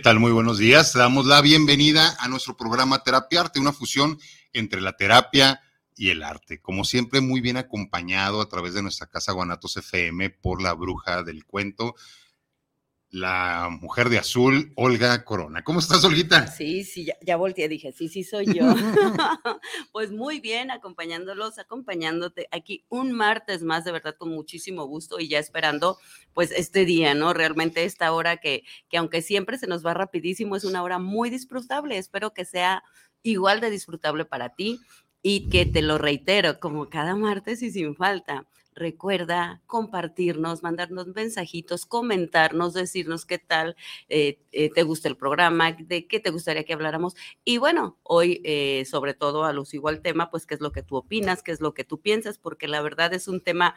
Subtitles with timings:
[0.00, 0.18] Tal?
[0.18, 0.94] Muy buenos días.
[0.94, 4.18] Damos la bienvenida a nuestro programa Terapia Arte, una fusión
[4.54, 5.60] entre la terapia
[5.94, 6.58] y el arte.
[6.60, 11.22] Como siempre, muy bien acompañado a través de nuestra casa Guanatos FM por la bruja
[11.22, 11.96] del cuento,
[13.10, 15.64] la mujer de azul, Olga Corona.
[15.64, 16.46] ¿Cómo estás, Olguita?
[16.46, 18.64] Sí, sí, ya, ya volteé, dije, sí, sí soy yo.
[19.92, 25.28] pues muy bien, acompañándolos, acompañándote aquí un martes más, de verdad, con muchísimo gusto y
[25.28, 25.98] ya esperando,
[26.34, 27.32] pues, este día, ¿no?
[27.32, 31.30] Realmente esta hora que, que aunque siempre se nos va rapidísimo, es una hora muy
[31.30, 31.98] disfrutable.
[31.98, 32.84] Espero que sea
[33.22, 34.80] igual de disfrutable para ti
[35.20, 38.46] y que te lo reitero, como cada martes y sin falta
[38.80, 43.76] recuerda compartirnos, mandarnos mensajitos, comentarnos, decirnos qué tal
[44.08, 47.14] eh, eh, te gusta el programa, de qué te gustaría que habláramos.
[47.44, 50.96] Y bueno, hoy eh, sobre todo alusivo al tema, pues qué es lo que tú
[50.96, 53.76] opinas, qué es lo que tú piensas, porque la verdad es un tema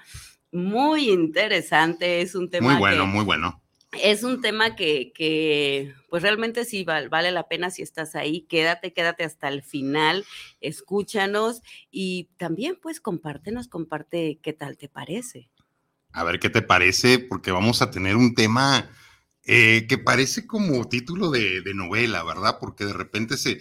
[0.52, 2.72] muy interesante, es un tema...
[2.72, 3.63] Muy bueno, muy bueno
[4.02, 9.24] es un tema que, pues realmente sí vale, la pena si estás ahí, quédate, quédate
[9.24, 10.26] hasta el final,
[10.62, 11.62] escúchanos
[11.92, 15.50] y también pues compártenos, comparte qué tal te parece.
[16.12, 18.90] A ver qué te parece, porque vamos a tener un tema
[19.46, 22.58] eh, que parece como título de, novela, ¿verdad?
[22.60, 23.60] Porque de repente se,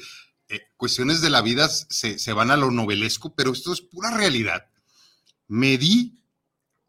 [0.49, 4.11] eh, cuestiones de la vida se, se van a lo novelesco, pero esto es pura
[4.11, 4.67] realidad.
[5.49, 6.22] Me di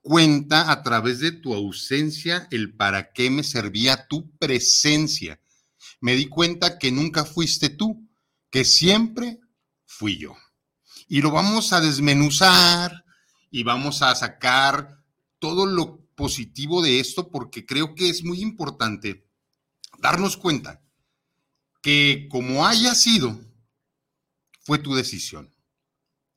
[0.04, 5.40] cuenta a través de tu ausencia el para qué me servía tu presencia.
[6.02, 8.08] Me di cuenta que nunca fuiste tú,
[8.52, 9.40] que siempre
[9.86, 10.36] fui yo.
[11.08, 13.06] Y lo vamos a desmenuzar
[13.50, 15.04] y vamos a sacar
[15.40, 19.26] todo lo positivo de esto porque creo que es muy importante
[20.00, 20.82] darnos cuenta
[21.82, 23.40] que como haya sido,
[24.64, 25.54] fue tu decisión.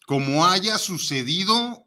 [0.06, 1.85] Como haya sucedido,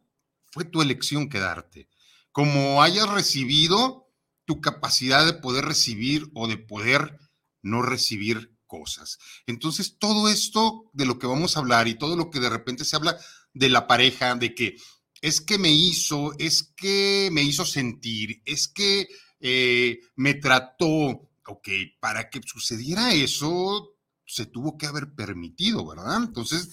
[0.51, 1.89] fue tu elección quedarte.
[2.31, 4.07] Como hayas recibido
[4.45, 7.19] tu capacidad de poder recibir o de poder
[7.61, 9.19] no recibir cosas.
[9.47, 12.85] Entonces, todo esto de lo que vamos a hablar y todo lo que de repente
[12.85, 13.17] se habla
[13.53, 14.77] de la pareja, de que
[15.21, 19.07] es que me hizo, es que me hizo sentir, es que
[19.39, 21.67] eh, me trató, ok,
[21.99, 26.23] para que sucediera eso, se tuvo que haber permitido, ¿verdad?
[26.23, 26.69] Entonces,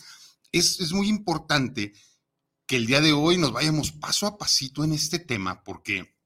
[0.52, 1.92] es, es muy importante
[2.66, 6.16] que el día de hoy nos vayamos paso a pasito en este tema, porque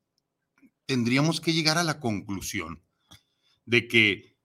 [0.86, 2.82] tendríamos que llegar a la conclusión
[3.66, 4.38] de que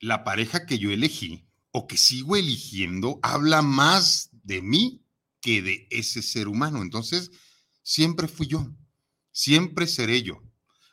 [0.00, 5.06] la pareja que yo elegí o que sigo eligiendo habla más de mí
[5.40, 6.82] que de ese ser humano.
[6.82, 7.30] Entonces,
[7.82, 8.66] siempre fui yo,
[9.30, 10.42] siempre seré yo.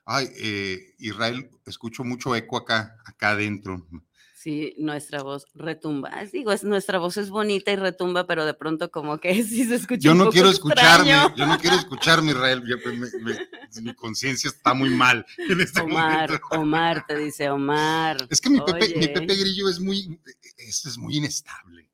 [0.05, 3.87] Ay, eh, Israel, escucho mucho eco acá, acá adentro.
[4.41, 6.11] Sí, nuestra voz retumba.
[6.31, 9.75] Digo, es, nuestra voz es bonita y retumba, pero de pronto como que sí se
[9.75, 9.99] escucha.
[9.99, 12.63] Yo no quiero escucharme, yo no quiero escucharme, Israel.
[12.81, 18.27] Pues, mi conciencia está muy mal en este Omar, Omar, te dice Omar.
[18.29, 20.17] Es que mi Pepe, mi Pepe Grillo es muy,
[20.55, 21.88] es, es muy inestable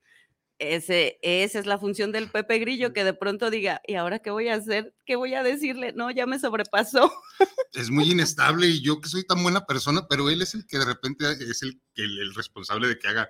[0.60, 4.32] ese, esa es la función del Pepe Grillo, que de pronto diga, ¿y ahora qué
[4.32, 4.94] voy a hacer?
[5.06, 5.94] ¿Qué voy a decirle?
[5.94, 7.12] No, ya me sobrepasó.
[7.74, 10.78] Es muy inestable y yo que soy tan buena persona, pero él es el que
[10.78, 13.30] de repente es el, el, el responsable de que haga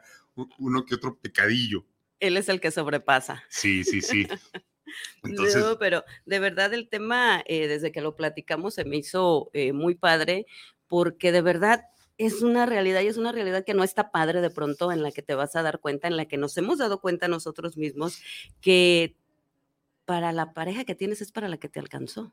[0.59, 1.85] uno que otro pecadillo.
[2.19, 3.43] Él es el que sobrepasa.
[3.49, 4.27] Sí, sí, sí.
[5.23, 9.73] no, pero de verdad el tema, eh, desde que lo platicamos, se me hizo eh,
[9.73, 10.45] muy padre,
[10.87, 11.85] porque de verdad
[12.17, 15.11] es una realidad y es una realidad que no está padre de pronto en la
[15.11, 18.21] que te vas a dar cuenta, en la que nos hemos dado cuenta nosotros mismos
[18.61, 19.15] que
[20.05, 22.31] para la pareja que tienes es para la que te alcanzó.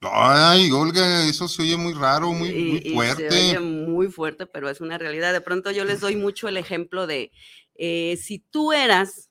[0.00, 3.30] Ay, Olga, eso se oye muy raro, muy, muy fuerte.
[3.30, 5.32] se oye muy fuerte, pero es una realidad.
[5.32, 7.32] De pronto yo les doy mucho el ejemplo de
[7.74, 9.30] eh, si tú eras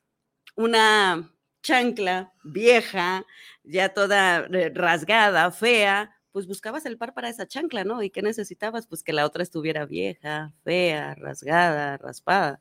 [0.54, 1.32] una
[1.62, 3.24] chancla vieja,
[3.64, 8.02] ya toda eh, rasgada, fea, pues buscabas el par para esa chancla, ¿no?
[8.02, 8.86] ¿Y qué necesitabas?
[8.86, 12.60] Pues que la otra estuviera vieja, fea, rasgada, raspada.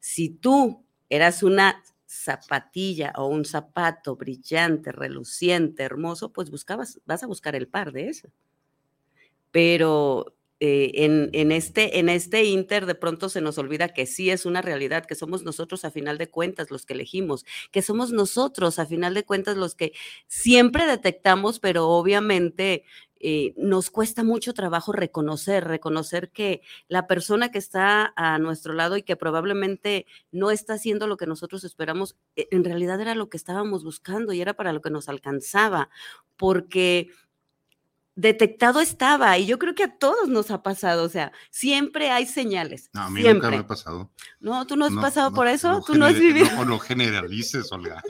[0.00, 7.28] Si tú eras una zapatilla o un zapato brillante, reluciente, hermoso, pues buscabas, vas a
[7.28, 8.28] buscar el par de eso.
[9.52, 14.46] Pero eh, en, este, en este inter de pronto se nos olvida que sí es
[14.46, 18.78] una realidad, que somos nosotros a final de cuentas los que elegimos, que somos nosotros
[18.78, 19.92] a final de cuentas los que
[20.28, 22.84] siempre detectamos, pero obviamente
[23.18, 28.96] eh, nos cuesta mucho trabajo reconocer, reconocer que la persona que está a nuestro lado
[28.96, 33.28] y que probablemente no está haciendo lo que nosotros esperamos, eh, en realidad era lo
[33.30, 35.88] que estábamos buscando y era para lo que nos alcanzaba,
[36.36, 37.08] porque
[38.16, 42.24] detectado estaba y yo creo que a todos nos ha pasado, o sea, siempre hay
[42.24, 42.88] señales.
[42.94, 44.10] No, a mí nunca me ha pasado.
[44.40, 46.50] No, tú no has pasado por eso, tú no has vivido.
[46.56, 48.02] No, lo generalices, Olga.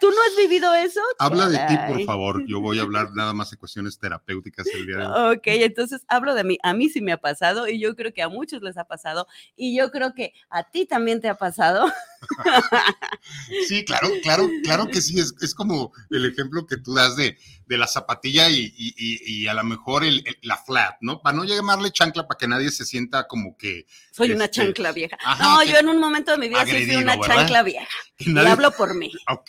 [0.00, 1.00] ¿Tú no has vivido eso?
[1.18, 2.44] Habla de ti, por favor.
[2.46, 5.36] Yo voy a hablar nada más de cuestiones terapéuticas el día de hoy.
[5.36, 6.58] Ok, entonces hablo de mí.
[6.62, 9.26] A mí sí me ha pasado y yo creo que a muchos les ha pasado
[9.56, 11.90] y yo creo que a ti también te ha pasado.
[13.66, 15.18] sí, claro, claro, claro que sí.
[15.18, 19.54] Es, es como el ejemplo que tú das de, de la zapatilla y, y, a
[19.54, 21.20] lo mejor el, la flat, ¿no?
[21.20, 23.86] Para no llamarle chancla, para que nadie se sienta como que...
[24.10, 25.16] Soy una este, chancla vieja.
[25.40, 27.86] no, yo en un momento de mi vida sí fui una chancla vieja.
[28.18, 29.10] Y hablo por mí.
[29.28, 29.48] Ok.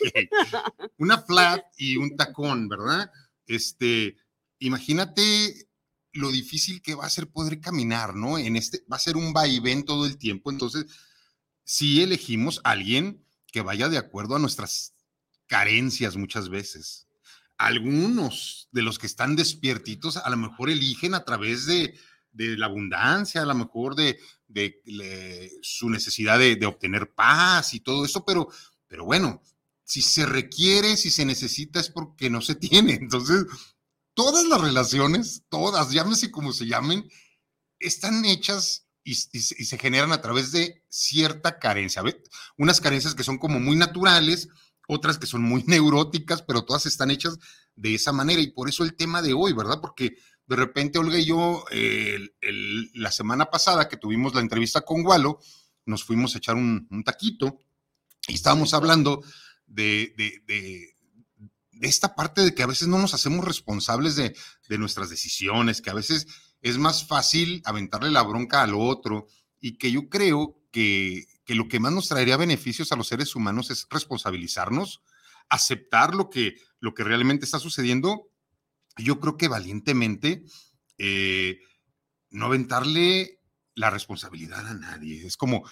[0.98, 3.10] Una flat y un tacón, ¿verdad?
[3.46, 4.16] Este,
[4.58, 5.68] imagínate
[6.12, 8.38] lo difícil que va a ser poder caminar, ¿no?
[8.38, 10.50] En este, va a ser un vaivén todo el tiempo.
[10.50, 10.86] Entonces,
[11.64, 14.94] si elegimos a alguien que vaya de acuerdo a nuestras
[15.46, 17.03] carencias muchas veces
[17.64, 21.94] algunos de los que están despiertitos a lo mejor eligen a través de,
[22.32, 24.18] la abundancia, a lo mejor de,
[25.62, 28.48] su necesidad de, obtener paz y todo eso, pero,
[28.86, 29.42] pero bueno,
[29.84, 32.94] si se requiere, si se necesita, es porque no se tiene.
[32.94, 33.46] Entonces,
[34.14, 37.08] todas las relaciones, todas, llámese como se llamen,
[37.78, 42.02] están hechas y, y, se generan a través de cierta carencia.
[42.56, 44.48] Unas carencias que son como muy naturales,
[44.88, 47.38] otras que son muy neuróticas, pero todas están hechas
[47.74, 48.40] de esa manera.
[48.40, 49.80] Y por eso el tema de hoy, ¿verdad?
[49.80, 50.16] Porque
[50.46, 51.64] de repente Olga y yo,
[52.94, 55.40] la semana pasada que tuvimos la entrevista con Walo,
[55.86, 57.58] nos fuimos a echar un, taquito
[58.26, 59.22] y estábamos hablando
[59.66, 60.94] de, de,
[61.80, 64.34] esta parte de que a veces no nos hacemos responsables de,
[64.78, 66.26] nuestras decisiones, que a veces
[66.60, 69.26] es más fácil aventarle la bronca al otro
[69.60, 73.34] y que yo creo que, que lo que más nos traería beneficios a los seres
[73.36, 75.02] humanos es responsabilizarnos,
[75.48, 78.28] aceptar lo que, lo que realmente está sucediendo.
[78.96, 80.44] Yo creo que valientemente
[80.98, 81.60] eh,
[82.30, 83.40] no aventarle
[83.74, 85.26] la responsabilidad a nadie.
[85.26, 85.68] Es como,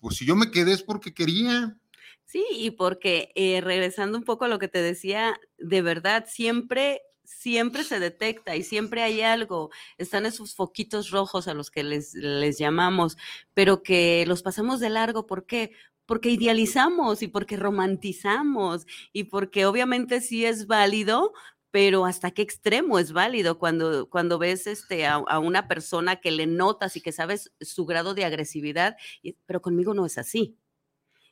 [0.00, 1.76] pues si yo me quedé es porque quería.
[2.24, 7.00] Sí, y porque eh, regresando un poco a lo que te decía, de verdad, siempre
[7.28, 9.70] siempre se detecta y siempre hay algo.
[9.98, 13.16] Están esos foquitos rojos a los que les, les llamamos,
[13.54, 15.26] pero que los pasamos de largo.
[15.26, 15.72] ¿Por qué?
[16.06, 21.32] Porque idealizamos y porque romantizamos y porque obviamente sí es válido,
[21.70, 26.46] pero hasta qué extremo es válido cuando, cuando ves este, a, una persona que le
[26.46, 28.96] notas y que sabes su grado de agresividad,
[29.44, 30.56] pero conmigo no es así.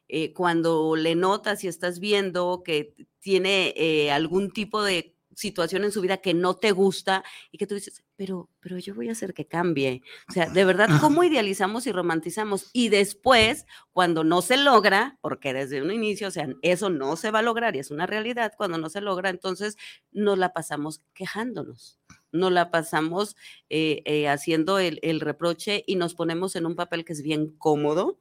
[0.09, 5.93] Eh, cuando le notas y estás viendo que tiene eh, algún tipo de situación en
[5.93, 9.13] su vida que no te gusta y que tú dices, pero, pero yo voy a
[9.13, 10.03] hacer que cambie.
[10.29, 12.71] O sea, de verdad, ¿cómo idealizamos y romantizamos?
[12.73, 17.31] Y después, cuando no se logra, porque desde un inicio, o sea, eso no se
[17.31, 19.77] va a lograr y es una realidad, cuando no se logra, entonces
[20.11, 22.01] nos la pasamos quejándonos
[22.33, 23.35] nos la pasamos
[23.71, 27.57] eh, eh, haciendo el, el, reproche y nos ponemos en un papel que es bien
[27.57, 28.19] cómodo,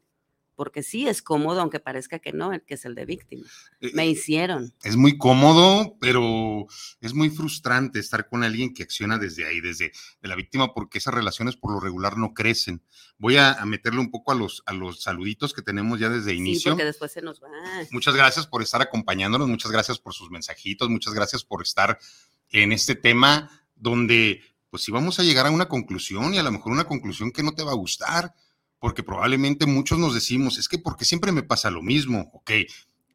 [0.55, 3.45] porque sí es cómodo, aunque parezca que no, que es el de víctima.
[3.81, 4.73] Eh, Me hicieron.
[4.83, 6.65] Es muy cómodo, pero
[7.01, 10.97] es muy frustrante estar con alguien que acciona desde ahí, desde de la víctima, porque
[10.97, 12.81] esas relaciones por lo regular no crecen.
[13.17, 16.61] Voy a, meterle un poco a los, a los saluditos que tenemos ya desde inicio.
[16.61, 17.49] Sí, porque después se nos va.
[17.91, 21.99] Muchas gracias por estar acompañándonos, muchas gracias por sus mensajitos, muchas gracias por estar
[22.49, 26.51] en este tema donde, pues si vamos a llegar a una conclusión y a lo
[26.51, 28.33] mejor una conclusión que no te va a gustar
[28.85, 32.51] porque probablemente muchos nos decimos, es que porque siempre me pasa lo mismo, ok,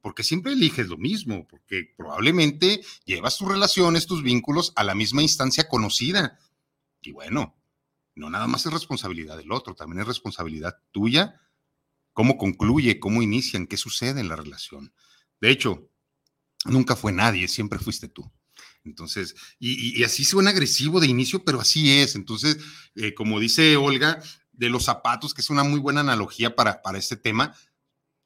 [0.01, 5.23] porque siempre eliges lo mismo, porque probablemente llevas tus relaciones, tus vínculos a la misma
[5.23, 6.41] instancia conocida.
[7.01, 7.55] Y bueno,
[8.17, 11.41] no nada más es responsabilidad del otro, también es responsabilidad tuya
[12.15, 14.93] cómo concluye, cómo inician, qué sucede en la relación.
[15.41, 15.89] De hecho,
[16.65, 18.29] nunca fue nadie, siempre fuiste tú.
[18.85, 22.17] Entonces, y, así suena agresivo de inicio, pero así es.
[22.17, 22.59] Entonces,
[22.97, 24.21] eh, como dice Olga,
[24.61, 27.57] de los zapatos, que es una muy buena analogía para, para este tema,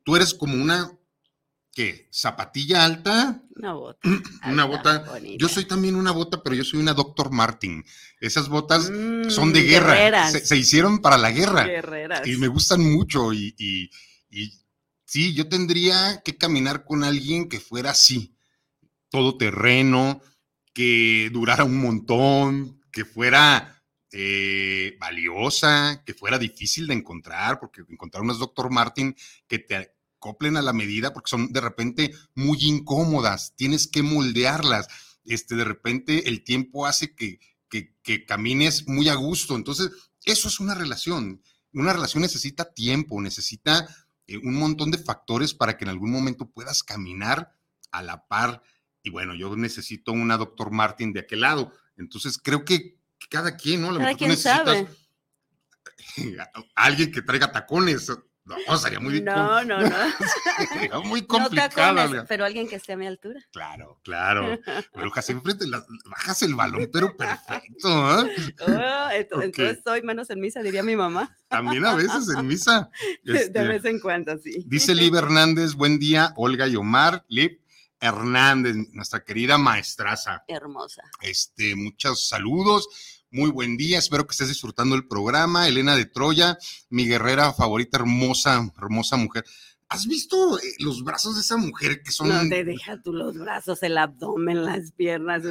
[0.02, 0.90] tú eres como una
[1.72, 2.08] ¿qué?
[2.12, 3.40] ¿Zapatilla alta?
[3.54, 4.08] Una bota.
[4.50, 5.04] una bota.
[5.38, 7.30] Yo soy también una bota, pero yo soy una Dr.
[7.30, 7.84] Martin.
[8.20, 8.86] Esas botas
[9.28, 10.30] son de mm, guerra.
[10.30, 11.64] Se, hicieron para la guerra.
[11.66, 12.26] Guerreras.
[12.26, 13.32] Y me gustan mucho.
[13.32, 14.52] Y, y,
[15.04, 18.36] sí, yo tendría que caminar con alguien que fuera así,
[19.08, 20.20] todo terreno,
[20.72, 23.73] que durara un montón, que fuera
[24.16, 28.71] eh, valiosa, que fuera difícil de encontrar, porque encontrar unas Dr.
[28.71, 29.16] Martin
[29.49, 34.87] que te acoplen a la medida porque son de repente muy incómodas, tienes que moldearlas.
[35.25, 39.56] Este, de repente el tiempo hace que, que, camines muy a gusto.
[39.56, 39.90] Entonces,
[40.25, 41.42] eso es una relación.
[41.73, 43.88] Una relación necesita tiempo, necesita
[44.28, 47.52] eh, un montón de factores para que en algún momento puedas caminar
[47.90, 48.62] a la par.
[49.02, 51.73] Y bueno, yo necesito una doctor Martin de aquel lado.
[51.97, 53.96] Entonces, creo que cada quien, ¿no?
[53.98, 54.86] cada quien sabe.
[56.74, 58.10] alguien que traiga tacones,
[58.44, 61.02] no, sería muy No, no, no.
[61.04, 62.26] muy complicado.
[62.28, 63.40] pero alguien que esté a mi altura.
[63.52, 64.58] Claro, claro.
[64.92, 65.64] Pero siempre te
[66.04, 68.26] bajas el balón, pero perfecto.
[68.26, 68.56] ¿eh?
[68.60, 71.34] Oh, entonces soy menos en misa, diría mi mamá.
[71.48, 72.90] También a veces en misa.
[73.22, 74.64] de este, vez en cuando, sí.
[74.66, 77.24] Dice Liv Hernández, buen día, Olga y Omar.
[77.28, 77.60] Liv
[77.98, 80.44] Hernández, nuestra querida maestraza.
[80.48, 81.02] Hermosa.
[81.22, 82.88] Este, muchos saludos.
[83.34, 85.66] Muy buen día, espero que estés disfrutando el programa.
[85.66, 86.56] Elena de Troya,
[86.88, 89.44] mi guerrera favorita, hermosa, hermosa mujer.
[89.88, 92.28] ¿Has visto eh, los brazos de esa mujer que son...
[92.28, 95.42] No te deja tú los brazos, el abdomen, las piernas.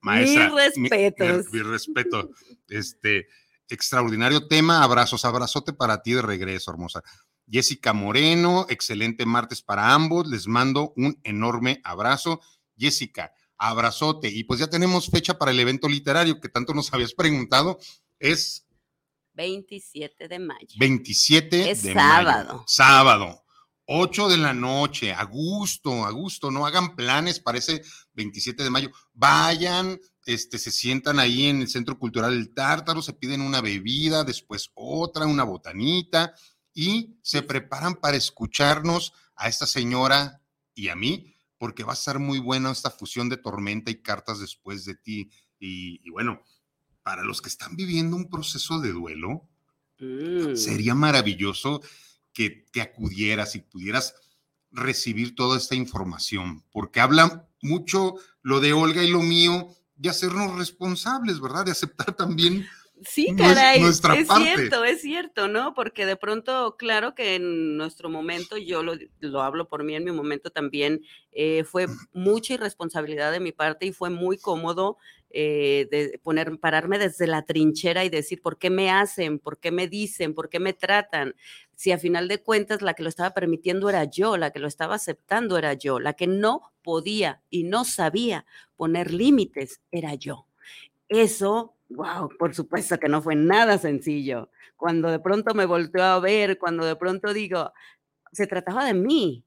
[0.00, 1.52] Maestra, mi respetos.
[1.52, 2.30] Mi, respeto.
[2.68, 3.26] Este,
[3.68, 4.84] extraordinario tema.
[4.84, 7.02] Abrazos, abrazote para ti de regreso, hermosa.
[7.50, 10.28] Jessica Moreno, excelente martes para ambos.
[10.28, 12.40] Les mando un enorme abrazo.
[12.78, 13.32] Jessica,
[13.62, 14.28] abrazote.
[14.28, 17.78] Y pues ya tenemos fecha para el evento literario que tanto nos habías preguntado.
[18.18, 18.66] Es
[19.34, 20.66] 27 de mayo.
[20.78, 22.54] 27 es de sábado.
[22.54, 22.64] Mayo.
[22.66, 23.38] Sábado.
[23.86, 27.82] 8 de la noche, a gusto, a gusto, no hagan planes para ese
[28.14, 28.90] 27 de mayo.
[29.12, 34.24] Vayan, este, se sientan ahí en el Centro Cultural del Tártaro, se piden una bebida,
[34.24, 36.32] después otra, una botanita,
[36.72, 40.40] y se preparan para escucharnos a esta señora
[40.74, 44.40] y a mí porque va a ser muy buena esta fusión de tormenta y cartas
[44.40, 45.30] después de ti.
[45.60, 46.42] Y, bueno,
[47.04, 49.48] para los que están viviendo un proceso de duelo,
[50.00, 50.56] mm.
[50.56, 51.80] sería maravilloso
[52.32, 54.16] que te acudieras y pudieras
[54.72, 60.56] recibir toda esta información, porque habla mucho lo de Olga y lo mío de hacernos
[60.56, 61.66] responsables, ¿verdad?
[61.66, 62.66] De aceptar también
[63.06, 65.74] Sí, caray, es cierto, es cierto, ¿no?
[65.74, 70.12] Porque de pronto, claro que en nuestro momento, yo lo, hablo por mí, en mi
[70.12, 71.00] momento también
[71.32, 74.98] eh, fue mucha irresponsabilidad de mi parte y fue muy cómodo
[75.30, 79.38] eh, de poner, pararme desde la trinchera y decir, ¿por qué me hacen?
[79.38, 80.34] ¿Por qué me dicen?
[80.34, 81.34] ¿Por qué me tratan?
[81.74, 84.68] Si a final de cuentas la que lo estaba permitiendo era yo, la que lo
[84.68, 88.44] estaba aceptando era yo, la que no podía y no sabía
[88.76, 90.46] poner límites era yo.
[91.12, 94.50] Eso wow, por supuesto que no fue nada sencillo.
[94.76, 97.72] Cuando de pronto me volteó a ver, cuando de pronto digo,
[98.32, 99.44] se trataba de mí.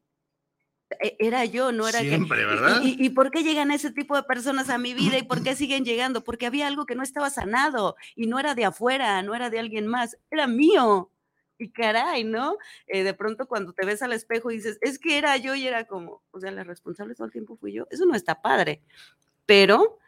[1.01, 2.81] E, era yo, no era Siempre, ¿verdad?
[2.84, 5.55] Y, y, por qué llegan ese tipo de personas a mi vida y por qué
[5.55, 6.24] siguen llegando?
[6.24, 9.60] Porque había algo que no estaba sanado y no era de afuera, no era de
[9.60, 11.12] alguien más, era mío.
[11.57, 12.57] Y caray, ¿no?
[12.86, 15.65] Eh, de pronto cuando te ves al espejo y dices, es que era yo y
[15.65, 17.88] era como, o sea, la responsable todo el tiempo fui yo.
[17.89, 18.84] Eso no está padre.
[19.45, 20.00] Pero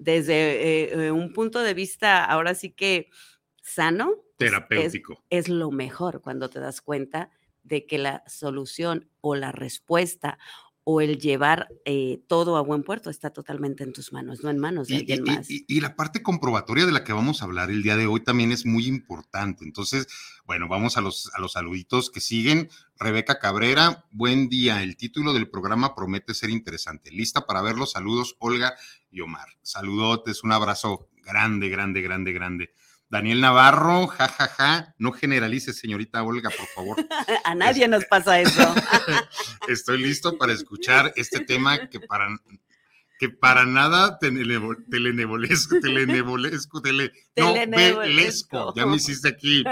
[0.00, 3.10] desde eh, eh, un punto de vista ahora sí que
[3.62, 4.24] sano.
[4.38, 5.22] Terapéutico.
[5.28, 7.30] Es, lo mejor cuando te das cuenta
[7.62, 10.38] de que la solución o la respuesta
[10.92, 14.58] o el llevar eh, todo a buen puerto está totalmente en tus manos, no en
[14.58, 15.46] manos de alguien más.
[15.48, 18.50] Y, la parte comprobatoria de la que vamos a hablar el día de hoy también
[18.50, 19.64] es muy importante.
[19.64, 20.08] Entonces,
[20.46, 22.70] bueno, vamos a los, a los saluditos que siguen.
[22.98, 24.82] Rebeca Cabrera, buen día.
[24.82, 27.12] El título del programa promete ser interesante.
[27.12, 28.74] Lista para ver los saludos, Olga
[29.12, 29.46] y Omar.
[29.62, 32.74] Saludotes, un abrazo grande, grande, grande, grande.
[33.10, 34.94] Daniel Navarro, jajaja, ja, ja.
[34.98, 36.96] no generalice, señorita Olga, por favor.
[37.44, 38.74] A nadie nos pasa eso.
[39.68, 42.28] Estoy listo para escuchar este tema que para,
[43.18, 47.52] que para nada telenevolesco, telenevolesco, tele, no,
[47.98, 48.72] velesco.
[48.76, 49.64] Ya me hiciste aquí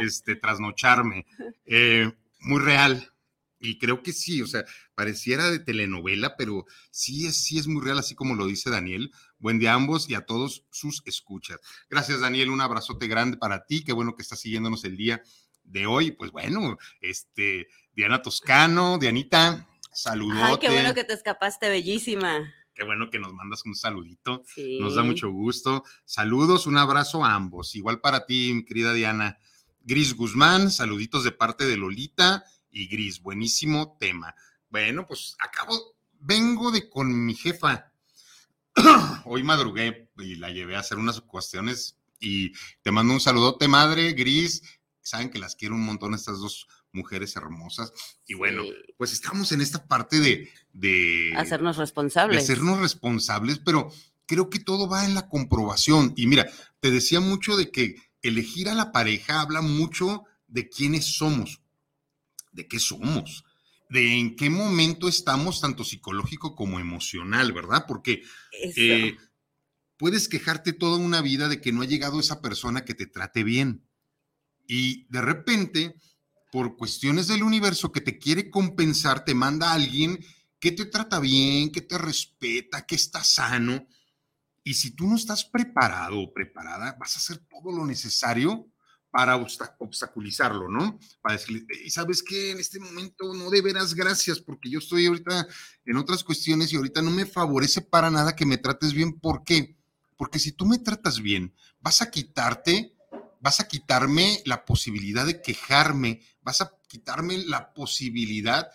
[0.00, 1.26] este, trasnocharme.
[1.66, 3.12] Eh, muy real.
[3.60, 4.64] Y creo que sí, o sea,
[4.94, 9.10] pareciera de telenovela, pero sí es, sí es muy real, así como lo dice Daniel,
[9.40, 11.58] Buen día a ambos y a todos sus escuchas.
[11.88, 12.50] Gracias, Daniel.
[12.50, 13.84] Un abrazote grande para ti.
[13.84, 15.22] Qué bueno que estás siguiéndonos el día
[15.64, 16.10] de hoy.
[16.10, 20.42] Pues bueno, este, Diana Toscano, Dianita, saludote.
[20.42, 22.52] Ay, qué bueno que te escapaste, bellísima.
[22.74, 24.42] qué bueno que nos mandas un saludito.
[24.80, 25.84] Nos da mucho gusto.
[26.04, 27.76] Saludos, un abrazo a ambos.
[27.76, 29.38] Igual para ti, querida Diana.
[29.80, 34.34] Gris Guzmán, saluditos de parte de Lolita y Gris, buenísimo tema.
[34.68, 37.90] Bueno, pues acabo, vengo de con mi jefa.
[39.24, 44.12] Hoy madrugué y la llevé a hacer unas cuestiones y te mando un saludote, madre,
[44.12, 44.62] Gris.
[45.00, 47.92] Saben que las quiero un montón estas dos mujeres hermosas.
[48.26, 48.62] Y bueno,
[48.96, 52.36] pues estamos en esta parte de, de hacernos responsables.
[52.36, 53.90] De hacernos responsables, pero
[54.26, 56.12] creo que todo va en la comprobación.
[56.16, 56.46] Y mira,
[56.80, 61.62] te decía mucho de que elegir a la pareja habla mucho de quiénes somos,
[62.52, 63.44] de qué somos,
[63.88, 67.84] de en qué momento estamos, tanto psicológico como emocional, ¿verdad?
[67.86, 69.16] Porque eh,
[69.96, 73.44] puedes quejarte toda una vida de que no ha llegado esa persona que te trate
[73.44, 73.88] bien.
[74.66, 75.94] Y de repente,
[76.52, 80.18] por cuestiones del universo que te quiere compensar, te manda a alguien
[80.60, 83.86] que te trata bien, que te respeta, que está sano
[84.68, 88.70] y si tú no estás preparado o preparada, vas a hacer todo lo necesario
[89.10, 90.98] para obstaculizarlo, ¿no?
[91.22, 95.06] Para decirle, y sabes que en este momento no de veras gracias, porque yo estoy
[95.06, 95.46] ahorita
[95.86, 99.18] en otras cuestiones y ahorita no me favorece para nada que me trates bien.
[99.18, 99.76] ¿Por qué?
[100.16, 102.96] Porque si tú me tratas bien, vas a quitarte,
[103.40, 108.68] vas a quitarme la posibilidad de quejarme, vas a quitarme la posibilidad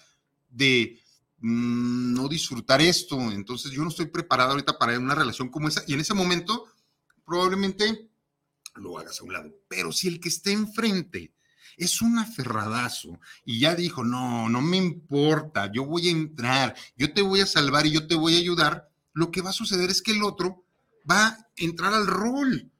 [0.49, 1.03] de,
[1.45, 3.19] Mm, no disfrutar esto.
[3.19, 5.83] Entonces yo no estoy preparado ahorita para una relación como esa.
[5.87, 6.65] Y en ese momento
[7.25, 8.09] probablemente
[8.75, 9.51] lo hagas a un lado.
[9.67, 11.33] Pero si el que esté enfrente
[11.77, 17.13] es un aferradazo y ya dijo, no, no me importa, yo voy a entrar, yo
[17.13, 19.89] te voy a salvar y yo te voy a ayudar, lo que va a suceder
[19.89, 20.65] es que el otro
[21.09, 22.71] va a entrar al rol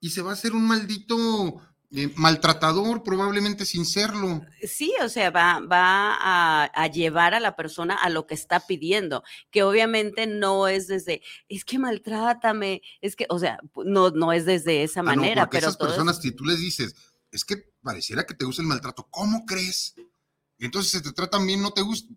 [0.00, 1.60] y se va a hacer un maldito
[1.92, 4.42] eh, maltratador, probablemente sin serlo.
[4.62, 6.14] Sí, o sea, va, va
[6.72, 11.20] a, llevar a la persona a lo que está pidiendo, que obviamente no es desde,
[11.48, 15.50] es que maltrátame, es que, o sea, no, no es desde esa ah, manera.
[15.50, 16.94] pero esas personas, si tú les dices,
[17.32, 19.96] es que pareciera que te gusta el maltrato, ¿cómo crees?
[20.58, 22.14] Entonces, si te tratan bien, no te gusta.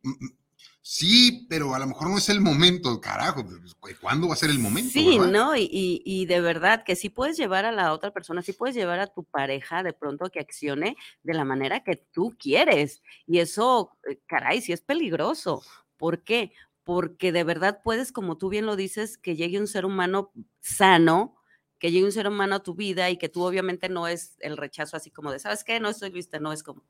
[0.86, 3.46] Sí, pero a lo mejor no es el momento, carajo,
[3.80, 4.92] pues, ¿cuándo va a ser el momento?
[4.92, 5.56] Sí, ¿no?
[5.56, 9.00] Y, y, de verdad que sí puedes llevar a la otra persona, sí puedes llevar
[9.00, 13.02] a tu pareja de pronto que accione de la manera que tú quieres.
[13.26, 15.64] Y eso, eh, caray, sí es peligroso.
[15.96, 16.52] ¿Por qué?
[16.84, 21.38] Porque de verdad puedes, como tú bien lo dices, que llegue un ser humano sano,
[21.80, 24.58] que llegue un ser humano a tu vida y que tú obviamente no es el
[24.58, 25.80] rechazo así como de, ¿sabes qué?
[25.80, 26.84] No estoy lista, no es como,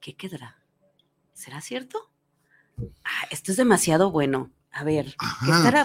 [0.00, 0.64] ¿qué quedará?
[1.34, 2.10] ¿Será cierto?
[3.04, 4.50] Ah, esto es demasiado bueno.
[4.70, 5.16] A ver,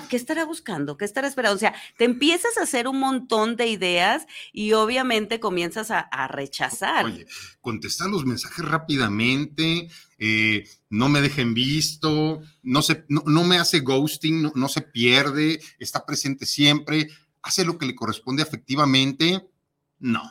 [0.10, 0.98] ¿qué estará, buscando?
[0.98, 1.56] ¿Qué estará esperando?
[1.56, 7.06] O sea, te empiezas a hacer un montón de ideas y obviamente comienzas a, rechazar.
[7.06, 7.26] Oye,
[7.60, 14.52] contesta los mensajes rápidamente, eh, no me dejen visto, no, se, no, me hace ghosting,
[14.54, 17.10] no, se pierde, está presente siempre,
[17.42, 19.48] hace lo que le corresponde afectivamente.
[19.98, 20.22] No,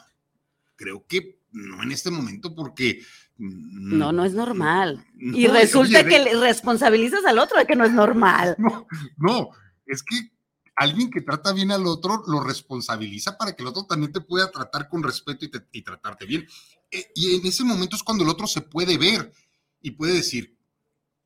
[0.76, 3.02] creo que no en este momento porque
[3.42, 5.04] no, no es normal.
[5.18, 8.56] y resulta que le responsabilizas al otro de que no es normal.
[8.58, 9.50] No, no,
[9.84, 10.30] es que
[10.76, 14.50] alguien que trata bien al otro lo responsabiliza para que el otro también te pueda
[14.50, 16.46] tratar con respeto y, tratarte bien.
[16.90, 19.32] E, y en ese momento es cuando el otro se puede ver
[19.80, 20.56] y puede decir,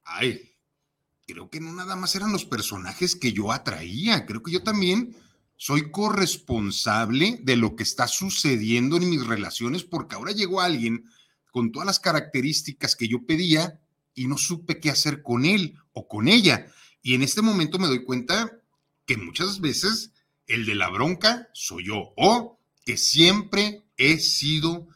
[0.04, 0.56] ay,
[1.26, 5.14] creo que no nada más eran los personajes que yo atraía, creo que yo también
[5.56, 11.04] soy corresponsable de lo que está sucediendo en mis relaciones porque ahora llegó alguien
[11.56, 13.80] con todas las características que yo pedía
[14.14, 16.66] y no supe qué hacer con él o con ella.
[17.00, 18.60] Y en este momento me doy cuenta
[19.06, 20.12] que muchas veces
[20.46, 24.86] el de la bronca soy yo o que siempre he sido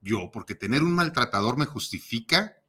[0.00, 2.62] yo, porque tener un maltratador me justifica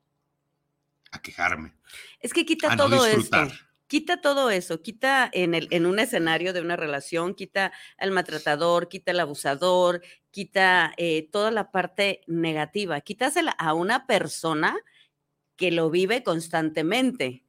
[1.11, 1.73] a quejarme.
[2.19, 3.47] Es que quita todo esto
[3.87, 8.89] quita todo eso, quita en, el, en un escenario de una relación, quita al maltratador,
[8.89, 14.77] quita al abusador, quita eh, toda la parte negativa, quítasela a una persona
[15.55, 17.45] que lo vive constantemente.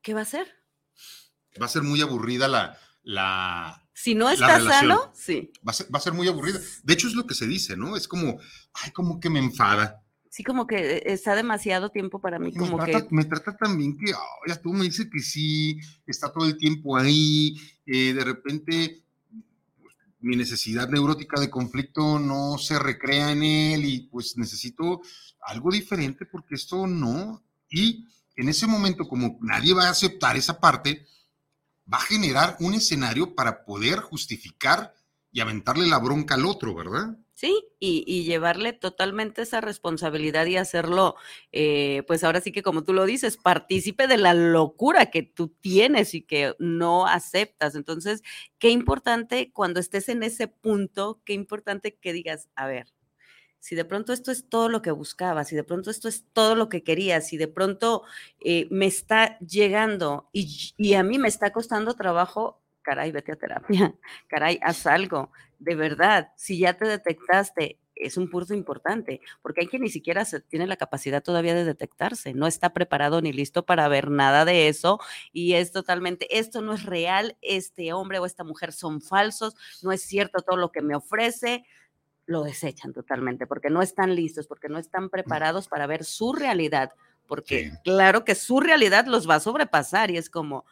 [0.00, 0.46] ¿Qué va a hacer?
[1.60, 2.78] Va a ser muy aburrida la...
[3.02, 5.52] la si no está sano, sí.
[5.66, 6.58] Va a, ser, va a ser muy aburrida.
[6.82, 7.96] De hecho, es lo que se dice, ¿no?
[7.96, 8.40] Es como,
[8.72, 9.99] ay, como que me enfada
[10.30, 13.14] sí como que eh, está demasiado tiempo para mí, como me trata, que...
[13.14, 14.12] Me trata también que,
[14.46, 19.02] ya tú me dices que sí, está todo el tiempo ahí, eh, de repente
[19.82, 25.02] pues, mi necesidad neurótica de conflicto no se recrea en él y pues necesito
[25.42, 27.42] algo diferente porque esto no.
[27.68, 31.06] Y en ese momento, como nadie va a aceptar esa parte,
[31.92, 34.94] va a generar un escenario para poder justificar
[35.32, 37.16] y aventarle la bronca al otro, ¿verdad?
[37.40, 41.16] Sí, y, llevarle totalmente esa responsabilidad y hacerlo,
[41.52, 45.48] eh, pues ahora sí que como tú lo dices, partícipe de la locura que tú
[45.48, 47.76] tienes y que no aceptas.
[47.76, 48.22] Entonces,
[48.58, 52.88] qué importante cuando estés en ese punto, qué importante que digas, a ver,
[53.58, 56.54] si de pronto esto es todo lo que buscaba, si de pronto esto es todo
[56.56, 58.02] lo que quería, si de pronto
[58.40, 63.36] eh, me está llegando y, y a mí me está costando trabajo, caray, vete a
[63.36, 63.94] terapia,
[64.28, 69.66] caray, haz algo, de verdad, si ya te detectaste, es un punto importante, porque hay
[69.66, 73.66] quien ni siquiera se tiene la capacidad todavía de detectarse, no está preparado ni listo
[73.66, 74.98] para ver nada de eso
[75.32, 79.92] y es totalmente, esto no es real, este hombre o esta mujer son falsos, no
[79.92, 81.64] es cierto todo lo que me ofrece,
[82.24, 85.10] lo desechan totalmente, porque no están listos, porque no están mm.
[85.10, 86.92] preparados para ver su realidad,
[87.26, 90.64] porque claro que su realidad los va a sobrepasar y es como,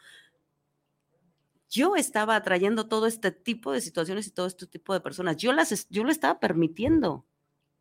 [1.70, 5.36] yo estaba atrayendo todo este tipo de situaciones y todo este tipo de personas.
[5.36, 7.26] Yo las yo lo estaba permitiendo.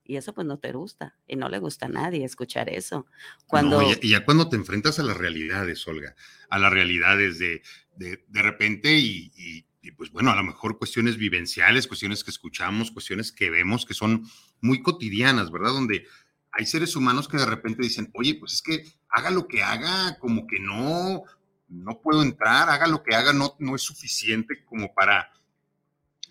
[0.04, 3.08] Y eso pues no te gusta y no le gusta a nadie escuchar eso.
[3.46, 6.16] Cuando y, ya, cuando te enfrentas a las realidades, Olga,
[6.50, 7.62] a las realidades de,
[7.98, 12.92] de, de repente y, y, pues bueno, a lo mejor cuestiones vivenciales, cuestiones que escuchamos,
[12.92, 14.26] cuestiones que vemos que son
[14.62, 15.72] muy cotidianas, ¿verdad?
[15.72, 16.06] Donde
[16.52, 20.18] hay seres humanos que de repente dicen, oye, pues es que haga lo que haga,
[20.20, 21.24] como que no,
[21.70, 25.32] no puedo entrar, haga lo que haga, no, no es suficiente como para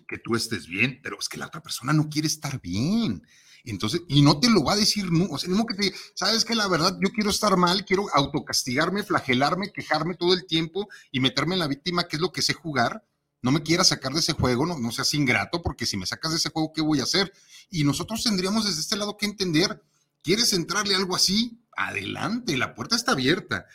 [0.07, 3.23] que tú estés bien, pero es que la otra persona no quiere estar bien.
[3.63, 6.45] Entonces, y no te lo va a decir, no, o sea, no que te, sabes
[6.45, 11.19] que la verdad yo quiero estar mal, quiero autocastigarme, flagelarme, quejarme todo el tiempo y
[11.19, 13.05] meterme en la víctima, que es lo que sé jugar.
[13.41, 16.31] No me quieras sacar de ese juego, no, no seas ingrato, porque si me sacas
[16.31, 17.31] de ese juego, ¿qué voy a hacer?
[17.69, 19.83] Y nosotros tendríamos desde este lado que entender,
[20.23, 21.61] ¿quieres entrarle algo así?
[21.75, 23.67] Adelante, la puerta está abierta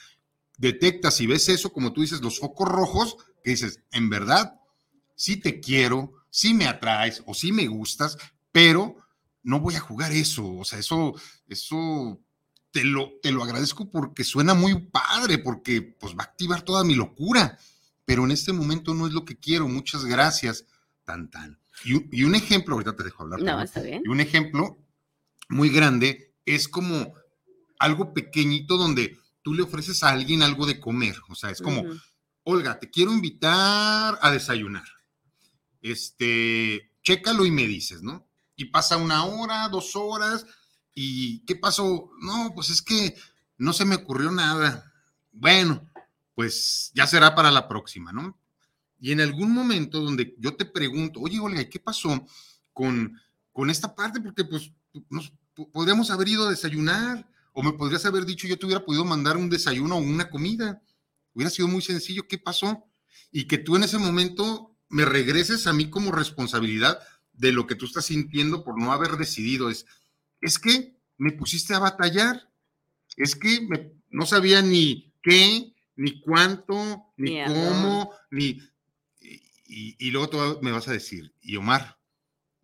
[0.62, 4.60] detectas y ves eso, como tú dices, los focos rojos, que dices, en verdad,
[5.16, 8.16] sí te quiero, sí me atraes o sí me gustas,
[8.52, 8.96] pero
[9.42, 10.54] no voy a jugar eso.
[10.54, 11.14] O sea, eso,
[11.48, 12.20] eso
[12.70, 16.84] te lo, te lo agradezco porque suena muy padre, porque pues va a activar toda
[16.84, 17.58] mi locura,
[18.04, 19.66] pero en este momento no es lo que quiero.
[19.66, 20.64] Muchas gracias,
[21.04, 21.58] tan tan.
[21.84, 23.42] Y, un ejemplo, ahorita te dejo hablar.
[23.42, 24.02] No, está bien.
[24.04, 24.78] Y un ejemplo
[25.48, 27.14] muy grande es como
[27.80, 31.16] algo pequeñito donde tú le ofreces a alguien algo de comer.
[31.28, 31.84] O sea, es como,
[32.44, 34.86] Olga, te quiero invitar a desayunar.
[35.80, 38.28] Este, chécalo y me dices, ¿no?
[38.56, 40.46] Y pasa una hora, dos horas,
[40.94, 42.10] y ¿qué pasó?
[42.20, 43.16] No, pues es que
[43.58, 44.92] no se me ocurrió nada.
[45.32, 45.90] Bueno,
[46.34, 48.38] pues ya será para la próxima, ¿no?
[49.00, 52.24] Y en algún momento donde yo te pregunto, oye, Olga, ¿qué pasó
[52.72, 53.20] con,
[53.52, 54.20] con esta parte?
[54.20, 54.70] Porque pues
[55.10, 55.32] nos
[55.72, 59.36] podríamos haber ido a desayunar o me podrías haber dicho, yo te hubiera podido mandar
[59.36, 60.82] un desayuno o una comida.
[61.34, 62.26] Hubiera sido muy sencillo.
[62.26, 62.84] ¿Qué pasó?
[63.30, 66.98] Y que tú en ese momento me regreses a mí como responsabilidad
[67.32, 69.70] de lo que tú estás sintiendo por no haber decidido.
[69.70, 69.86] Es,
[70.40, 72.48] es que me pusiste a batallar.
[73.16, 73.68] Es que
[74.10, 78.60] no sabía ni qué, ni cuánto, ni cómo, ni...
[79.74, 81.98] Y, y, luego tú me vas a decir, y Omar,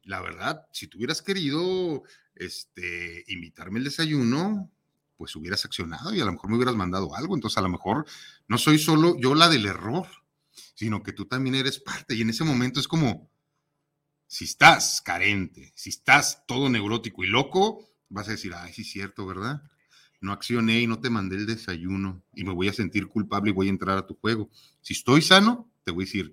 [0.02, 2.02] la verdad, si tú hubieras querido
[2.34, 4.70] este, invitarme el desayuno,
[5.18, 7.34] pues hubieras accionado y a lo mejor me hubieras mandado algo.
[7.34, 8.06] Entonces, a lo mejor
[8.46, 10.06] no soy solo yo la del error,
[10.74, 12.14] sino que tú también eres parte.
[12.14, 13.28] Y en ese momento es como,
[14.28, 18.92] si estás carente, si estás todo neurótico y loco, vas a decir, ay, sí es
[18.92, 19.62] cierto, ¿verdad?
[20.20, 23.54] No accioné y no te mandé el desayuno y me voy a sentir culpable y
[23.54, 24.48] voy a entrar a tu juego.
[24.80, 26.32] Si estoy sano, te voy a decir,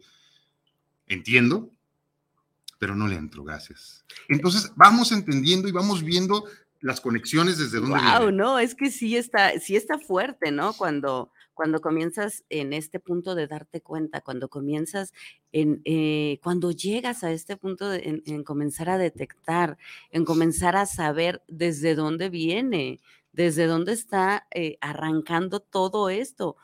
[1.07, 1.71] entiendo,
[2.77, 4.05] pero no le entro, gracias.
[4.27, 6.45] Entonces, vamos entendiendo y vamos viendo
[6.81, 10.73] las conexiones desde donde wow, no, es que sí está, sí está fuerte, ¿no?
[10.73, 15.13] Cuando, cuando comienzas en este punto de darte cuenta, cuando comienzas
[15.51, 19.77] en, eh, cuando llegas a este punto de, en, comenzar a detectar,
[20.11, 22.99] en comenzar a saber desde dónde viene,
[23.31, 26.55] desde dónde está eh, arrancando todo esto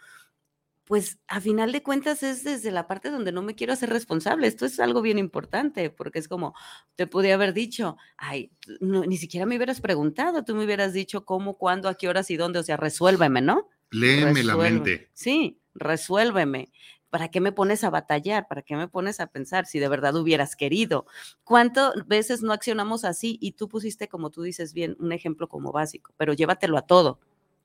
[0.92, 4.46] pues a final de cuentas es desde la parte donde no me quiero hacer responsable.
[4.46, 6.54] Esto es algo bien importante, porque es como,
[6.98, 8.52] te podía haber dicho, ay,
[8.82, 12.36] ni siquiera me hubieras preguntado, tú me hubieras dicho cómo, cuándo, a qué horas y
[12.36, 13.70] dónde, o sea, resuélveme, ¿no?
[13.90, 15.10] Léeme la mente.
[15.14, 16.74] Sí, resuélveme.
[17.10, 18.50] ¿Para qué me pones a batallar?
[18.50, 21.06] ¿Para qué me pones a pensar si de verdad hubieras querido?
[21.46, 23.38] ¿Cuántas veces no accionamos así?
[23.40, 27.22] Y tú pusiste, como tú dices bien, un ejemplo como básico, pero llévatelo a todo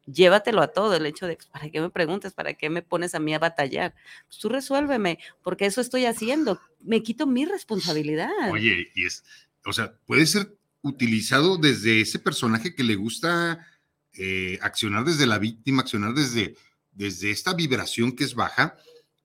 [0.07, 2.33] llévatelo a todo, el hecho de, pues, ¿para qué me preguntas?
[2.33, 3.95] ¿Para qué me pones a mí a batallar?
[4.27, 8.31] Pues tú resuélveme, porque eso estoy haciendo, me quito mi responsabilidad.
[8.51, 9.25] Oye, y es,
[9.65, 13.67] o sea, puede ser utilizado desde ese personaje que le gusta
[14.13, 16.57] eh, accionar desde la víctima, accionar desde,
[16.93, 18.77] desde esta vibración que es baja,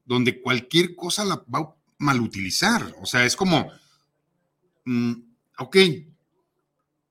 [0.06, 2.96] donde cualquier cosa la va a malutilizar.
[3.00, 3.72] O sea, es como,
[4.86, 5.14] mm,
[5.60, 5.78] ok,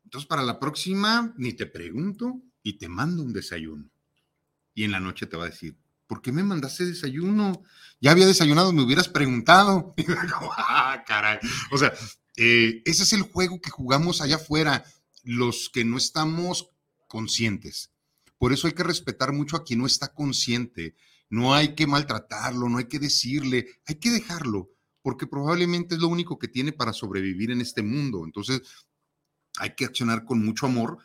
[0.04, 3.90] Entonces, para la próxima, ni te pregunto y te mando un desayuno.
[4.74, 7.62] Y en la noche te va a decir, ¿por qué me mandaste desayuno?
[8.00, 9.94] Ya había desayunado, me hubieras preguntado.
[9.98, 11.38] Y digo, ah, caray.
[11.70, 11.92] O sea,
[12.36, 14.84] eh, ese es el juego que jugamos allá afuera,
[15.22, 16.70] los que no estamos
[17.06, 17.90] conscientes.
[18.38, 20.96] Por eso hay que respetar mucho a quien no está consciente.
[21.28, 24.70] No hay que maltratarlo, no hay que decirle, hay que dejarlo,
[25.02, 28.24] porque probablemente es lo único que tiene para sobrevivir en este mundo.
[28.24, 28.62] Entonces,
[29.58, 30.98] hay que accionar con mucho amor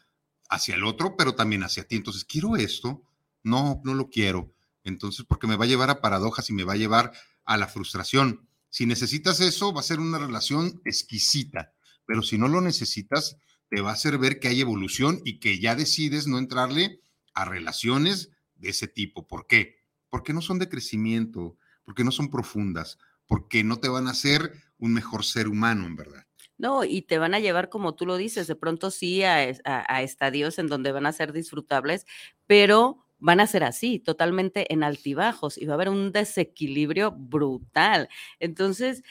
[0.49, 1.95] hacia el otro, pero también hacia ti.
[1.95, 3.03] Entonces, quiero esto,
[3.43, 4.53] no, no lo quiero.
[4.83, 7.11] Entonces, porque me va a llevar a paradojas y me va a llevar
[7.45, 8.47] a la frustración.
[8.69, 11.73] Si necesitas eso, va a ser una relación exquisita,
[12.05, 13.37] pero si no lo necesitas,
[13.69, 17.01] te va a hacer ver que hay evolución y que ya decides no entrarle
[17.33, 19.27] a relaciones de ese tipo.
[19.27, 19.77] ¿Por qué?
[20.09, 24.53] Porque no son de crecimiento, porque no son profundas, porque no te van a hacer
[24.77, 26.24] un mejor ser humano, en verdad.
[26.57, 30.01] No, y te van a llevar, como tú lo dices, de pronto sí a, a,
[30.03, 32.05] estadios en donde van a ser disfrutables,
[32.47, 38.09] pero van a ser así, totalmente en altibajos y va a haber un desequilibrio brutal.
[38.39, 39.03] Entonces,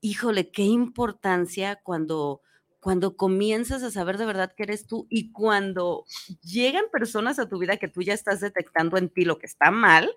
[0.00, 2.42] híjole, qué importancia cuando
[2.82, 6.04] cuando comienzas a saber de verdad que eres tú y cuando
[6.42, 9.70] llegan personas a tu vida que tú ya estás detectando en ti lo que está
[9.70, 10.10] mal,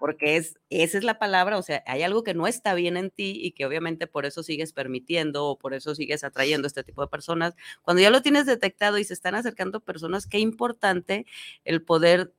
[0.00, 3.10] porque es, esa es la palabra, o sea, hay algo que no está bien en
[3.10, 7.02] ti y que obviamente por eso sigues permitiendo o por eso sigues atrayendo este tipo
[7.02, 7.54] de personas.
[7.82, 11.26] Cuando ya lo tienes detectado y se están acercando personas, qué importante
[11.66, 12.32] el poder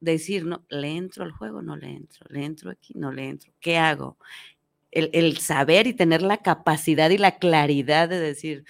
[0.00, 3.50] decir, no, le entro al juego, no le entro, le entro aquí, no le entro,
[3.60, 4.18] ¿qué hago?
[4.90, 8.66] El, el saber y tener la capacidad y la claridad de decir,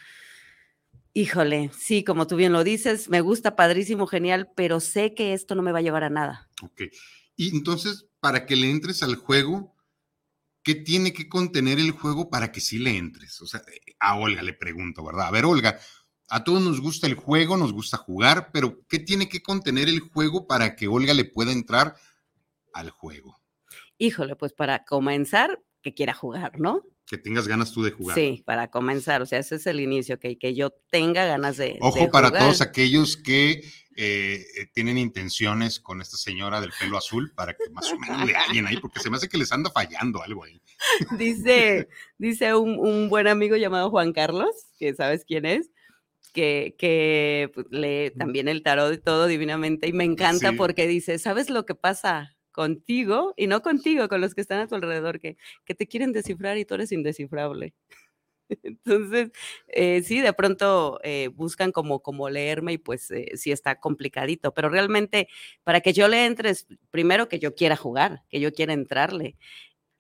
[1.14, 5.54] Híjole, sí, como tú bien lo dices, me gusta, padrísimo, genial, pero sé que esto
[5.54, 6.48] no me va a llevar a nada.
[6.62, 6.82] Ok.
[7.36, 9.76] Y entonces, para que le entres al juego,
[10.62, 13.42] ¿qué tiene que contener el juego para que sí le entres?
[13.42, 13.62] O sea,
[14.00, 15.26] a Olga le pregunto, ¿verdad?
[15.26, 15.78] A ver, Olga,
[16.28, 20.00] a todos nos gusta el juego, nos gusta jugar, pero ¿qué tiene que contener el
[20.00, 21.94] juego para que Olga le pueda entrar
[22.72, 23.38] al juego?
[23.98, 26.82] Híjole, pues para comenzar, que quiera jugar, ¿no?
[27.06, 28.14] Que tengas ganas tú de jugar.
[28.14, 31.78] Sí, para comenzar, o sea, ese es el inicio, que, que yo tenga ganas de.
[31.80, 33.62] Ojo para todos aquellos que
[33.96, 38.34] eh, tienen intenciones con esta señora del pelo azul, para que más o menos le
[38.34, 40.60] alguien ahí, porque se me hace que les anda fallando algo ahí.
[41.18, 41.88] Dice,
[42.18, 45.70] dice un, un buen amigo llamado Juan Carlos, que sabes quién es,
[46.32, 51.18] que, que pues, lee también el tarot y todo divinamente, y me encanta porque dice,
[51.18, 52.36] ¿sabes lo que pasa?
[52.52, 56.12] Contigo y no contigo, con los que están a tu alrededor, que, que te quieren
[56.12, 57.74] descifrar y tú eres indescifrable.
[58.62, 59.30] Entonces,
[59.68, 64.52] eh, sí, de pronto eh, buscan como, como leerme y pues eh, sí está complicadito,
[64.54, 65.28] pero realmente
[65.64, 66.52] para que yo le entre,
[66.90, 69.36] primero que yo quiera jugar, que yo quiera entrarle.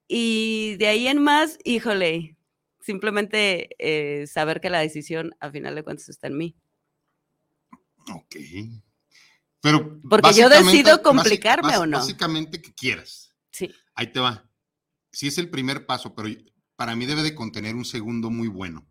[0.08, 2.36] Y de ahí en más, híjole,
[2.80, 3.70] simplemente
[4.26, 6.56] saber que la decisión a final de cuentas está en mí.
[8.12, 8.36] Ok.
[9.62, 11.98] Pero Porque yo decido complicarme o no.
[11.98, 13.32] Básicamente que quieras.
[13.50, 13.72] Sí.
[13.94, 14.50] Ahí te va.
[15.12, 16.28] Sí es el primer paso, pero
[16.76, 18.86] para mí debe de contener un segundo muy bueno.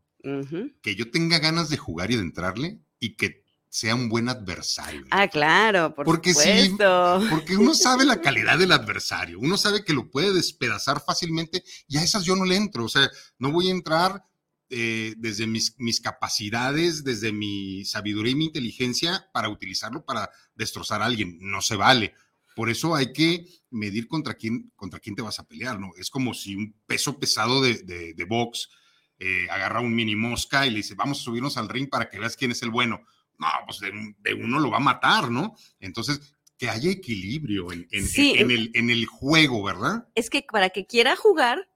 [0.81, 5.05] Que yo tenga ganas de jugar y de entrarle y que sea un buen adversario.
[5.09, 7.23] Ah, claro, por porque supuesto.
[7.29, 11.97] porque uno sabe la calidad del adversario, uno sabe que lo puede despedazar fácilmente y
[11.97, 14.23] a esas yo no le entro, o sea, no voy a entrar
[14.69, 20.29] eh, desde mis, mis, capacidades, desde mi sabiduría y mi inteligencia para utilizarlo para
[20.61, 21.37] destrozar a alguien.
[21.41, 22.13] No se vale.
[22.55, 25.91] Por eso hay que medir contra quién, contra quién te vas a pelear, ¿no?
[25.97, 27.75] Es como si un peso pesado de,
[28.13, 28.69] de, box
[29.19, 32.19] eh, agarra un mini mosca y le dice, vamos a subirnos al ring para que
[32.19, 33.01] veas quién es el bueno.
[33.39, 35.55] No, pues de, uno lo va a matar, ¿no?
[35.79, 40.07] Entonces, que haya equilibrio en, en, el, en el juego, ¿verdad?
[40.13, 41.67] Es que para que quiera jugar,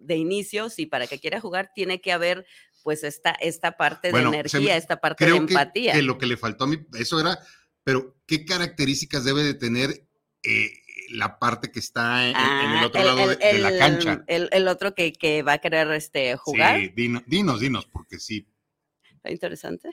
[0.00, 2.46] de inicio, si para que quiera jugar tiene que haber
[2.82, 5.92] pues esta, esta parte de energía, esta parte de empatía.
[5.92, 7.38] Que, lo que le faltó a mí, eso era,
[7.84, 10.06] pero ¿qué características debe de tener
[10.42, 10.72] eh,
[11.10, 12.36] la parte que está en,
[12.78, 14.24] el otro lado de, la cancha?
[14.26, 16.80] El, otro que, que, va a querer este, jugar.
[16.80, 16.92] Sí,
[17.26, 18.46] dinos, dinos, porque sí.
[19.16, 19.90] Está interesante.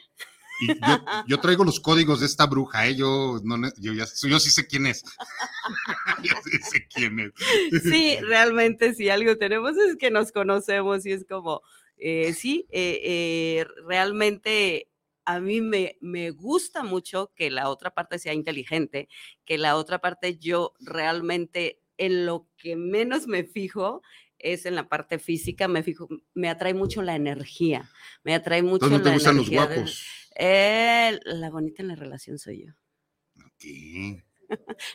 [0.60, 0.68] Y
[1.28, 2.96] yo, traigo los códigos de esta bruja, ¿eh?
[2.96, 5.04] yo, no, yo, ya, yo sí sé quién es.
[6.24, 7.32] yo sí sé quién es.
[7.84, 11.62] sí, realmente si algo tenemos es que nos conocemos y es como,
[11.98, 14.88] eh, sí, eh, eh, realmente
[15.28, 19.10] a mí me, me gusta mucho que la otra parte sea inteligente,
[19.44, 24.02] que la otra parte yo realmente en lo que menos me fijo
[24.40, 27.90] es en la parte física, me fijo, me atrae mucho la energía,
[28.24, 30.08] me atrae mucho no te la gustan los guapos?
[30.40, 32.74] Eh, la bonita en la relación soy yo.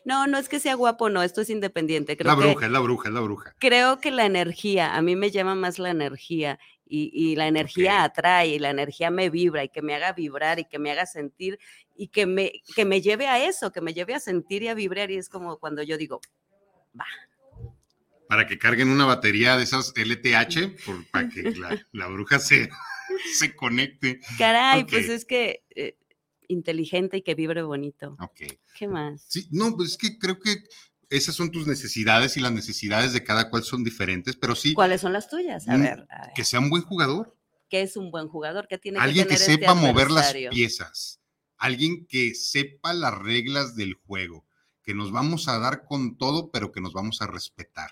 [0.06, 2.16] No, no es que sea guapo, no, esto es independiente.
[2.24, 3.54] la bruja, es la bruja, es la bruja.
[3.58, 6.58] Creo que la energía, a mí me llama más la energía
[6.94, 10.66] y, la energía atrae y la energía me vibra y que me haga vibrar y
[10.66, 11.58] que me haga sentir
[11.96, 14.74] y que me, que me lleve a eso, que me lleve a sentir y a
[14.74, 16.20] vibrar y es como cuando yo digo,
[16.98, 17.06] va.
[18.28, 20.76] Para que carguen una batería de esas LTH,
[21.12, 21.54] para que
[21.92, 22.68] la, bruja se,
[23.38, 24.20] se conecte.
[24.36, 25.96] Caray, pues es que eh,
[26.48, 28.16] inteligente y que vibre bonito.
[28.20, 28.42] Ok.
[28.76, 29.24] ¿Qué más?
[29.28, 30.56] Sí, no, pues es que creo que
[31.12, 34.72] esas son tus necesidades y las necesidades de cada cual son diferentes, pero sí.
[34.72, 35.68] ¿Cuáles son las tuyas?
[35.68, 36.06] A ver.
[36.34, 37.36] Que sea un buen jugador.
[37.68, 38.66] ¿Qué es un buen jugador?
[38.68, 41.20] ¿Qué tiene Alguien que, que este sepa mover las piezas.
[41.58, 44.46] Alguien que sepa las reglas del juego.
[44.82, 47.90] Que nos vamos a dar con todo, pero que nos vamos a respetar.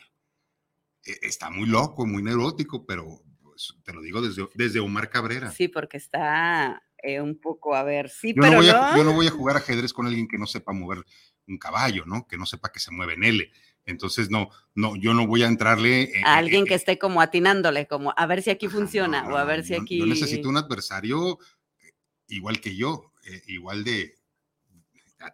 [1.04, 5.50] E, está muy loco, muy neurótico, pero pues, te lo digo desde, desde Omar Cabrera.
[5.50, 9.04] Sí, porque está eh, un poco, a ver, sí, yo pero no voy A, yo
[9.04, 11.04] no voy a jugar ajedrez con alguien que no sepa mover
[11.46, 12.26] un caballo, ¿no?
[12.26, 13.50] Que no sepa que se mueve en L.
[13.86, 16.12] Entonces, no, no, yo no voy a entrarle.
[16.24, 19.64] a alguien que esté como atinándole, como a ver si aquí funciona o a ver
[19.64, 19.98] si aquí.
[19.98, 21.38] Yo necesito un adversario
[21.80, 21.92] eh,
[22.28, 24.14] igual que yo, eh, igual de.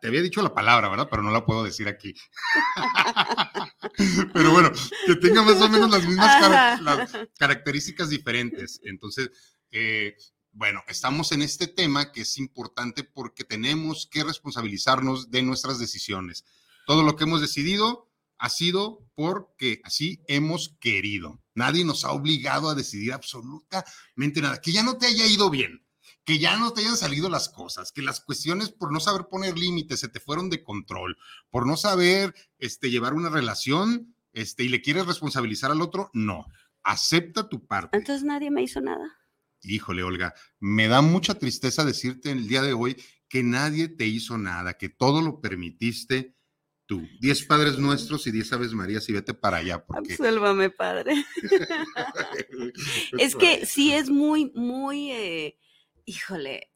[0.01, 1.07] Te había dicho la palabra, ¿verdad?
[1.09, 2.12] Pero no la puedo decir aquí.
[4.33, 4.73] Pero bueno,
[5.07, 8.81] que tenga más o menos las mismas características diferentes.
[8.83, 9.31] Entonces,
[9.71, 10.16] eh,
[10.57, 16.47] bueno, estamos en este tema que es importante porque tenemos que responsabilizarnos de nuestras decisiones.
[16.87, 21.42] Todo lo que hemos decidido ha sido porque así hemos querido.
[21.55, 24.62] Nadie nos ha obligado a decidir absolutamente nada.
[24.62, 25.85] Que ya no te haya ido bien,
[26.25, 29.59] que ya no te hayan salido las cosas, que las cuestiones por no saber poner
[29.59, 31.19] límites se te fueron de control,
[31.51, 36.47] por no saber este, llevar una relación este, y le quieres responsabilizar al otro, no.
[36.83, 37.99] Acepta tu parte.
[37.99, 39.19] Entonces nadie me hizo nada
[39.66, 42.96] híjole, Olga, me da mucha tristeza decirte en el día de hoy
[43.29, 46.37] que nadie te hizo nada, que todo lo permitiste
[46.87, 47.07] tú.
[47.20, 49.85] Diez Padres Nuestros y diez Aves Marías y vete para allá.
[49.85, 50.12] Porque...
[50.12, 51.24] Absuélvame, Padre.
[53.18, 55.59] es que sí es muy, muy, eh,
[56.05, 56.72] híjole,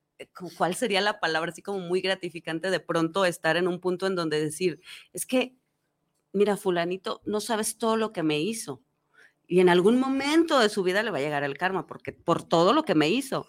[0.56, 1.52] ¿cuál sería la palabra?
[1.52, 4.80] Así como muy gratificante de pronto estar en un punto en donde decir,
[5.12, 5.56] es que,
[6.32, 8.82] mira, fulanito, no sabes todo lo que me hizo
[9.50, 12.44] y en algún momento de su vida le va a llegar el karma, porque por
[12.44, 13.48] todo lo que me hizo.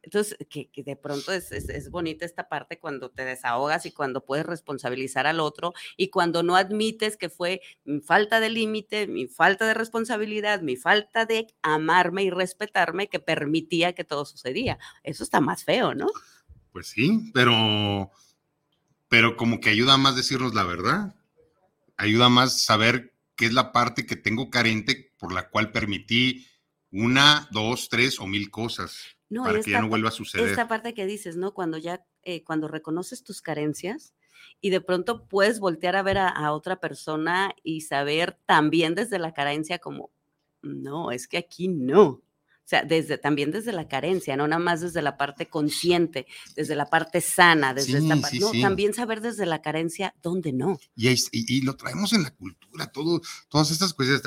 [0.00, 4.46] Entonces, que, de pronto es, es, bonita esta parte cuando te desahogas y cuando puedes
[4.46, 9.66] responsabilizar al otro y cuando no admites que fue mi falta de límite, mi falta
[9.66, 14.78] de responsabilidad, mi falta de amarme y respetarme que permitía que todo sucedía.
[15.02, 16.06] Eso está más feo, ¿no?
[16.70, 18.12] Pues sí, pero,
[19.08, 21.16] pero como que ayuda más decirnos la verdad.
[21.96, 26.46] Ayuda más saber qué es la parte que tengo carente por la cual permití
[26.90, 30.48] una, dos, tres o mil cosas para que ya no vuelva a suceder.
[30.48, 31.54] Esta parte que dices, ¿no?
[31.54, 34.14] Cuando ya, eh, cuando reconoces tus carencias
[34.60, 39.32] y de pronto puedes voltear a ver a, otra persona y saber también desde la
[39.32, 40.10] carencia como,
[40.60, 42.22] no, es que aquí no.
[42.64, 46.74] O sea, desde, también desde la carencia, no nada más desde la parte consciente, desde
[46.74, 48.38] la parte sana, desde esta parte.
[48.38, 50.78] no, también saber desde la carencia dónde no.
[50.94, 54.22] Y, y, lo traemos en la cultura, todo, todas estas cosas.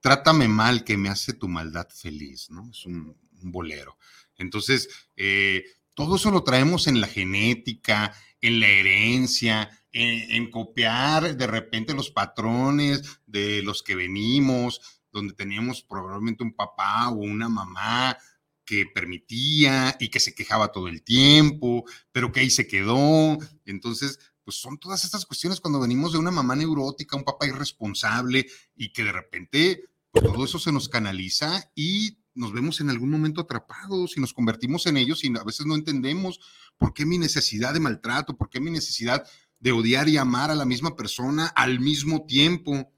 [0.00, 2.70] trátame mal, que me hace tu maldad feliz, ¿no?
[2.70, 3.98] Es un, bolero.
[4.36, 11.46] Entonces, eh, todo eso lo traemos en la genética, en la herencia, en, copiar de
[11.46, 18.16] repente los patrones de los que venimos, donde teníamos probablemente un papá o una mamá
[18.64, 23.38] que permitía y que se quejaba todo el tiempo, pero que ahí se quedó.
[23.64, 28.46] Entonces, pues son todas estas cuestiones cuando venimos de una mamá neurótica, un papá irresponsable
[28.74, 33.10] y que de repente pues, todo eso se nos canaliza y nos vemos en algún
[33.10, 36.40] momento atrapados y nos convertimos en ellos y a veces no entendemos
[36.78, 39.26] por qué mi necesidad de maltrato, por qué mi necesidad
[39.60, 42.91] de odiar y amar a la misma persona al mismo tiempo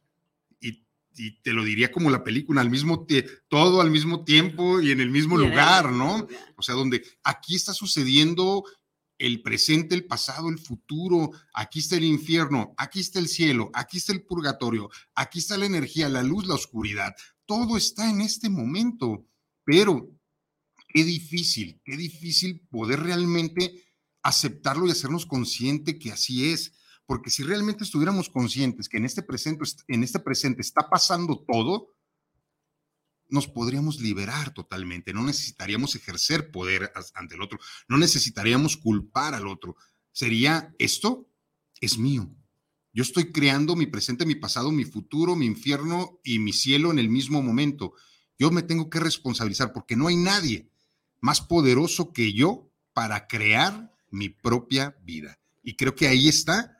[1.17, 3.07] y te lo diría como la película, al mismo
[3.49, 6.27] todo al mismo tiempo y en el mismo lugar, ¿no?
[6.57, 8.65] O sea, donde aquí está sucediendo
[9.19, 13.99] el presente, el pasado, el futuro, aquí está el infierno, aquí está el cielo, aquí
[13.99, 17.15] está el purgatorio, aquí está la energía, la luz, la oscuridad,
[17.47, 19.27] todo está en este momento,
[19.65, 20.11] pero
[20.89, 23.85] qué difícil, qué difícil poder realmente
[24.23, 26.73] aceptarlo y hacernos consciente que así es
[27.07, 31.95] porque si realmente estuviéramos conscientes que en este presente, en este presente está pasando todo,
[33.29, 39.47] nos podríamos liberar totalmente, no necesitaríamos ejercer poder ante el otro, no necesitaríamos culpar al
[39.47, 39.77] otro.
[40.13, 41.29] Sería, esto
[41.81, 42.31] es mío.
[42.93, 47.01] Yo estoy creando mi presente, mi pasado, mi futuro, mi infierno y mi cielo en
[47.01, 47.95] el mismo momento.
[48.39, 50.71] Yo me tengo que responsabilizar porque no hay nadie
[51.21, 55.41] más poderoso que yo para crear mi propia vida.
[55.63, 56.74] Y creo que ahí está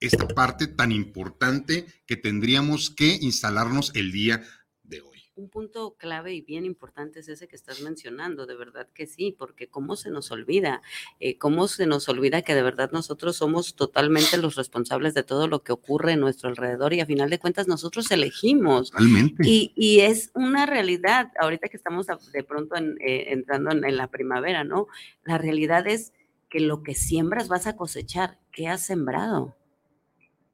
[0.00, 4.42] esta parte tan importante que tendríamos que instalarnos el día
[4.82, 5.18] de hoy.
[5.36, 9.34] un punto clave y bien importante es ese que estás mencionando, de verdad que sí,
[9.38, 10.82] porque cómo se nos olvida,
[11.18, 15.48] eh, cómo se nos olvida que de verdad nosotros somos totalmente los responsables de todo
[15.48, 18.90] lo que ocurre en nuestro alrededor y a final de cuentas nosotros elegimos.
[18.90, 19.42] Totalmente.
[19.46, 23.96] Y, y es una realidad, ahorita que estamos de pronto en, eh, entrando en, en
[23.96, 24.88] la primavera, ¿no?
[25.24, 26.12] La realidad es
[26.50, 28.38] que lo que siembras vas a cosechar.
[28.50, 29.56] ¿Qué has sembrado?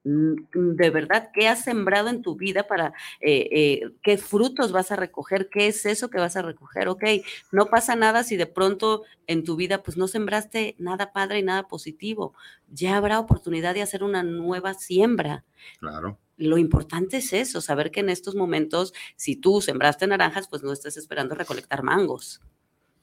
[0.08, 4.96] De verdad, ¿qué has sembrado en tu vida para eh, eh, qué frutos vas a
[4.96, 5.48] recoger?
[5.48, 6.86] ¿Qué es eso que vas a recoger?
[6.86, 7.02] Ok,
[7.50, 11.42] no pasa nada si de pronto en tu vida pues no sembraste nada padre y
[11.42, 12.34] nada positivo.
[12.68, 15.44] Ya habrá oportunidad de hacer una nueva siembra.
[15.80, 16.20] Claro.
[16.36, 20.72] Lo importante es eso, saber que en estos momentos, si tú sembraste naranjas, pues no
[20.72, 22.40] estés esperando recolectar mangos.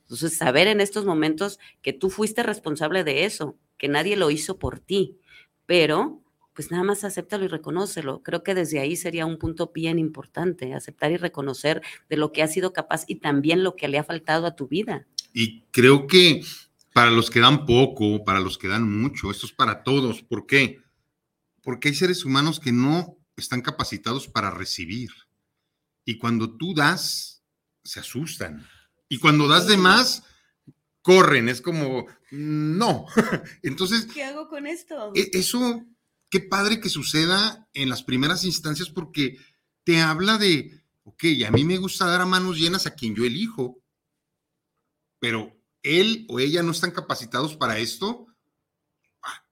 [0.03, 4.57] Entonces, saber en estos momentos que tú fuiste responsable de eso, que nadie lo hizo
[4.57, 5.17] por ti,
[5.65, 6.22] pero
[6.53, 8.21] pues nada más acéptalo y reconócelo.
[8.23, 12.43] Creo que desde ahí sería un punto bien importante, aceptar y reconocer de lo que
[12.43, 15.07] has sido capaz y también lo que le ha faltado a tu vida.
[15.33, 16.41] Y creo que
[16.93, 20.21] para los que dan poco, para los que dan mucho, esto es para todos.
[20.21, 20.81] ¿Por qué?
[21.63, 25.09] Porque hay seres humanos que no están capacitados para recibir.
[26.05, 27.43] Y cuando tú das,
[27.83, 28.67] se asustan.
[29.09, 30.23] Y cuando das de más,
[31.01, 31.49] corren.
[31.49, 33.05] Es como, no.
[33.63, 35.11] Entonces, ¿qué hago con esto?
[35.15, 35.85] e- eso
[36.33, 39.37] qué padre que suceda en las primeras instancias porque
[39.83, 43.23] te habla de, ok, a mí me gusta dar a manos llenas a quien yo
[43.23, 43.83] elijo,
[45.19, 48.25] pero él o ella no están capacitados para esto,
[49.21, 49.45] ah,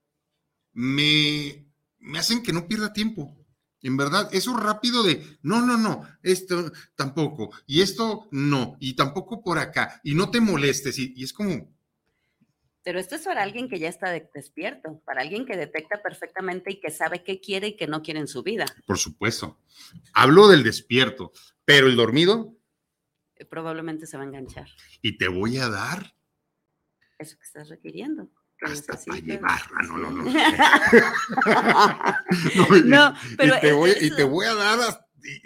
[0.73, 1.67] me,
[1.99, 3.38] me hacen que no pierda tiempo.
[3.84, 9.43] En verdad, eso rápido de, no, no, no, esto tampoco, y esto no, y tampoco
[9.43, 11.71] por acá, y no te molestes, y, y es como,
[12.84, 16.71] Pero esto es para alguien que ya está de- despierto, para alguien que detecta perfectamente
[16.71, 18.65] y que sabe qué quiere y qué no quiere en su vida.
[18.88, 19.59] por supuesto,
[20.13, 21.32] hablo del despierto,
[21.65, 22.55] pero el dormido,
[23.36, 24.67] Eh, Probablemente se va a enganchar.
[25.01, 26.13] y te voy a dar
[27.19, 28.29] Eso que estás requiriendo.
[28.57, 29.27] que hasta para necesitas.
[29.27, 29.61] llevar.
[29.75, 30.23] Ah, no, no, no.
[32.86, 34.79] No, y- y pero te voy, es- y te voy a dar.
[34.79, 35.41] hasta- y-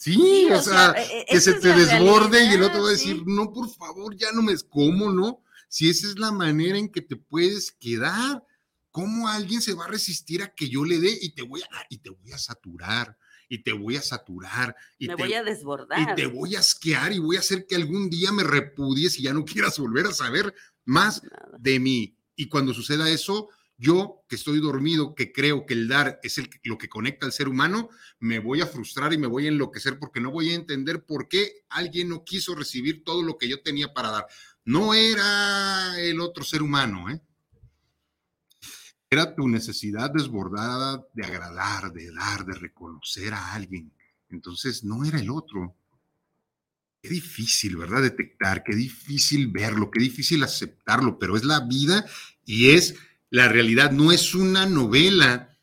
[0.00, 2.88] Sí, Sí, o sea, eh, eh, que se es te desborde y el otro va
[2.88, 3.22] a decir, sí.
[3.26, 5.42] no, por favor, ya no me ¿cómo no?
[5.68, 8.44] Si esa es la manera en que te puedes quedar,
[8.90, 11.68] ¿cómo alguien se va a resistir a que yo le dé y te voy a,
[11.90, 13.16] y te voy a saturar?
[13.50, 14.76] Y te voy a saturar.
[14.98, 16.14] Y Me te, voy a y desbordar.
[16.14, 19.32] te voy a asquear y voy a hacer que algún día me repudies y ya
[19.32, 20.54] no quieras volver a saber
[20.84, 21.56] más Nada.
[21.58, 22.16] de mí.
[22.36, 23.48] Y cuando suceda eso,
[23.78, 27.32] yo que estoy dormido, que creo que el dar es el, lo que conecta al
[27.32, 27.88] ser humano,
[28.18, 31.28] me voy a frustrar y me voy a enloquecer porque no voy a entender por
[31.28, 34.26] qué alguien no quiso recibir todo lo que yo tenía para dar.
[34.68, 37.22] No era el otro ser humano, ¿eh?
[39.08, 43.90] Era tu necesidad desbordada de agradar, de dar, de reconocer a alguien.
[44.28, 45.74] Entonces no era el otro.
[47.00, 48.02] Qué difícil, ¿verdad?
[48.02, 52.04] Detectar, qué difícil verlo, qué difícil aceptarlo, pero es la vida
[52.44, 52.94] y es
[53.30, 55.56] la realidad, no es una novela.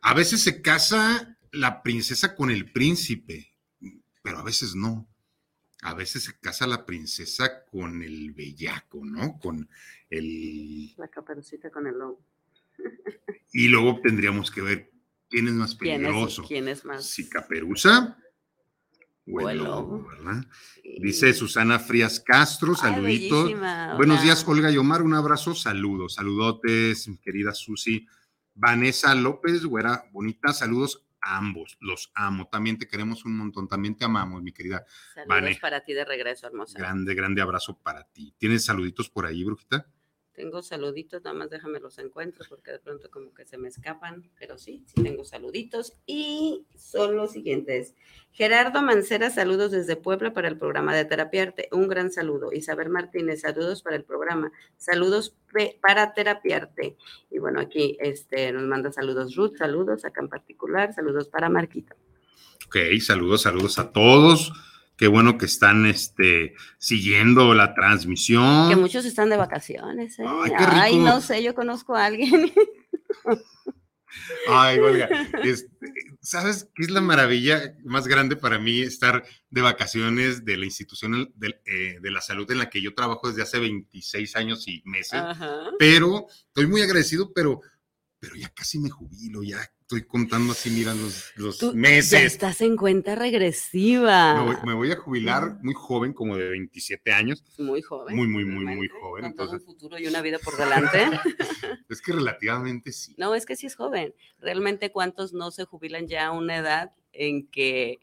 [0.00, 3.54] A veces se casa la princesa con el príncipe,
[4.24, 5.09] pero a veces no.
[5.82, 9.38] A veces se casa la princesa con el bellaco, ¿no?
[9.38, 9.68] Con
[10.10, 10.94] el...
[10.96, 12.20] La caperucita con el lobo.
[13.52, 14.92] Y luego tendríamos que ver
[15.28, 16.42] quién es más ¿Quién peligroso.
[16.42, 17.04] es, quién es más?
[17.04, 18.16] Si Caperuza
[19.26, 20.06] o el lobo.
[20.06, 20.44] ¿verdad?
[20.82, 20.98] Sí.
[21.00, 23.50] Dice Susana Frías Castro, saluditos.
[23.96, 24.22] Buenos hola.
[24.22, 28.06] días, Olga y Omar, un abrazo, saludos, saludotes, querida Susi.
[28.54, 34.04] Vanessa López, güera bonita, saludos ambos, los amo, también te queremos un montón, también te
[34.04, 34.84] amamos, mi querida.
[35.14, 35.58] Saludos Vane.
[35.60, 36.78] para ti de regreso, hermosa.
[36.78, 38.34] Grande, grande abrazo para ti.
[38.38, 39.86] ¿Tienes saluditos por ahí, brujita?
[40.40, 44.30] Tengo saluditos, nada más déjame los encuentro porque de pronto como que se me escapan,
[44.38, 47.94] pero sí, sí tengo saluditos y son los siguientes.
[48.32, 52.54] Gerardo Mancera, saludos desde Puebla para el programa de Terapiarte, un gran saludo.
[52.54, 55.36] Isabel Martínez, saludos para el programa, saludos
[55.82, 56.96] para Terapiarte.
[57.30, 61.94] Y bueno, aquí este, nos manda saludos Ruth, saludos acá en particular, saludos para Marquito.
[62.66, 64.54] Ok, saludos, saludos a todos.
[65.00, 68.68] Qué bueno que están este, siguiendo la transmisión.
[68.68, 70.24] Que muchos están de vacaciones, ¿eh?
[70.26, 71.04] Ay, qué Ay, rico.
[71.04, 72.52] no sé, yo conozco a alguien.
[74.46, 75.08] Ay, Olga,
[75.42, 75.70] este,
[76.20, 81.32] ¿sabes qué es la maravilla más grande para mí estar de vacaciones de la institución
[81.34, 84.82] de, eh, de la salud en la que yo trabajo desde hace 26 años y
[84.84, 85.14] meses?
[85.14, 85.70] Ajá.
[85.78, 87.62] Pero estoy muy agradecido, pero,
[88.18, 92.22] pero ya casi me jubilo, ya estoy contando así, mira, los, los Tú Ya meses.
[92.22, 94.34] estás en cuenta regresiva.
[94.34, 97.42] Me voy, me voy a jubilar muy joven, como de 27 años.
[97.58, 98.14] Muy joven.
[98.14, 100.98] Muy, muy, muy, muy joven, Con todo un entonces- futuro y una vida por delante.
[101.88, 103.16] Es que relativamente sí.
[103.18, 104.14] no, es que sí es joven.
[104.38, 107.98] Realmente, ¿cuántos no se jubilan ya a una edad en que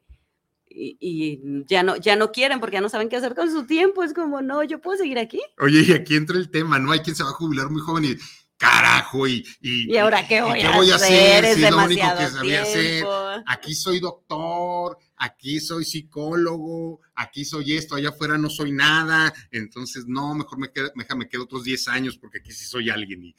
[0.70, 4.04] y, ya, no, ya no quieren porque ya no saben qué hacer con su tiempo.
[4.04, 5.40] Es como, no, yo puedo seguir aquí.
[5.60, 6.92] Oye, y aquí entra el tema, ¿no?
[6.92, 8.16] Hay quien se va a jubilar muy joven y
[8.58, 11.46] carajo, y, y, ¿Y ahora qué voy, a, hacer?
[11.46, 13.06] Es lo único que sabía hacer.
[13.46, 19.34] Aquí soy doctor, aquí soy psicólogo, aquí soy esto, allá afuera no soy nada.
[19.52, 23.26] Entonces, no, mejor me quedo, me quedo otros 10 años porque aquí sí soy alguien.
[23.26, 23.36] Y,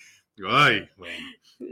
[0.48, 1.26] ay, bueno.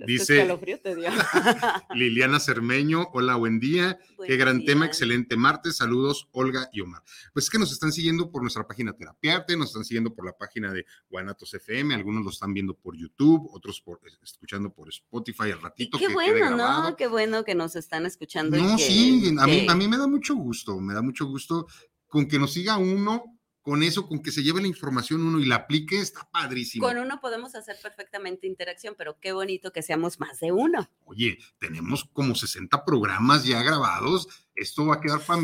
[0.05, 0.45] Dice
[1.95, 4.01] Liliana Cermeño, hola, buen día.
[4.27, 5.77] Qué gran tema, excelente martes.
[5.77, 7.03] Saludos, Olga y Omar.
[7.33, 10.33] Pues es que nos están siguiendo por nuestra página Terapiarte, nos están siguiendo por la
[10.37, 15.53] página de Guanatos FM, algunos lo están viendo por YouTube, otros por, escuchando por Spotify
[15.53, 15.99] al ratito.
[15.99, 16.97] Qué bueno, ¿no?
[16.97, 18.57] Qué bueno que nos están escuchando.
[18.57, 21.69] No, sí, a, mí, a mí me da mucho gusto, me da mucho gusto
[22.09, 23.36] con que nos siga uno
[23.67, 26.87] con eso, con que se lleve la información uno y la aplique, está padrísimo.
[26.87, 30.89] Con uno podemos hacer perfectamente interacción, pero qué bonito que seamos más de uno.
[31.05, 34.29] Oye, tenemos como 60 programas ya grabados.
[34.55, 35.43] Esto va a quedar para,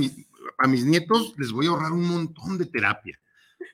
[0.57, 3.18] para mis nietos, les voy a ahorrar un montón de terapia.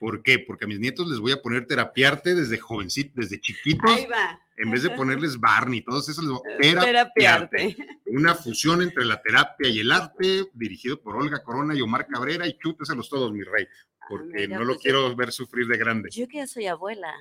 [0.01, 0.39] ¿Por qué?
[0.39, 3.91] Porque a mis nietos les voy a poner terapiarte desde jovencito, desde chiquitos.
[3.91, 4.41] Ahí va.
[4.57, 6.41] En vez de ponerles Barney, todos esos les voy
[6.75, 7.77] a terapiarte.
[8.07, 12.47] Una fusión entre la terapia y el arte, dirigido por Olga Corona y Omar Cabrera,
[12.47, 13.69] y chúteselos todos, mi rey
[14.09, 16.11] porque no lo pues quiero ver sufrir de grande.
[16.11, 17.13] Yo que ya soy abuela.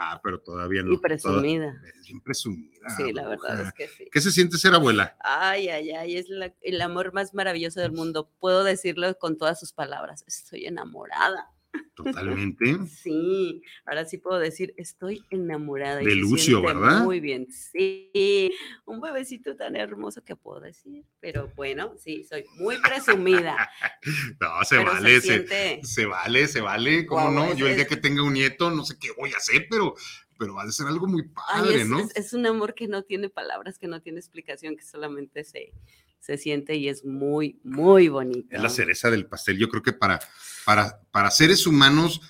[0.00, 0.92] Ah, pero todavía no.
[0.92, 1.80] Y presumida.
[2.04, 2.88] bien presumida.
[2.96, 4.08] Sí, la verdad es que sí.
[4.12, 5.16] ¿Qué se siente ser abuela?
[5.20, 6.26] Ay, ay, ay, es
[6.60, 8.30] el amor más maravilloso del mundo.
[8.38, 10.22] Puedo decirlo con todas sus palabras.
[10.28, 11.50] Estoy enamorada.
[11.94, 12.86] Totalmente.
[12.86, 15.98] Sí, ahora sí puedo decir, estoy enamorada.
[15.98, 17.02] De Lucio, ¿verdad?
[17.02, 18.52] Muy bien, sí.
[18.84, 23.68] Un bebecito tan hermoso que puedo decir, pero bueno, sí, soy muy presumida.
[24.40, 27.54] no, se vale, se, vale, se vale, ¿cómo no?
[27.54, 29.94] Yo el día que tenga un nieto, no sé qué voy a hacer, pero
[30.38, 31.98] pero va a ser algo muy padre, es, ¿no?
[32.14, 35.72] es, un amor que no tiene palabras, que no tiene explicación, que solamente se,
[36.20, 38.48] se siente y es muy, muy bonito.
[38.50, 39.58] Es la cereza del pastel.
[39.58, 40.20] Yo creo que para,
[40.68, 42.20] para, para seres humanos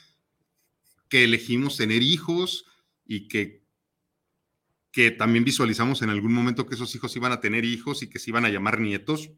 [1.08, 2.66] que elegimos tener hijos
[3.04, 3.64] y que,
[4.92, 8.20] que también visualizamos en algún momento que esos hijos iban a tener hijos y que
[8.20, 9.32] se iban a llamar nietos,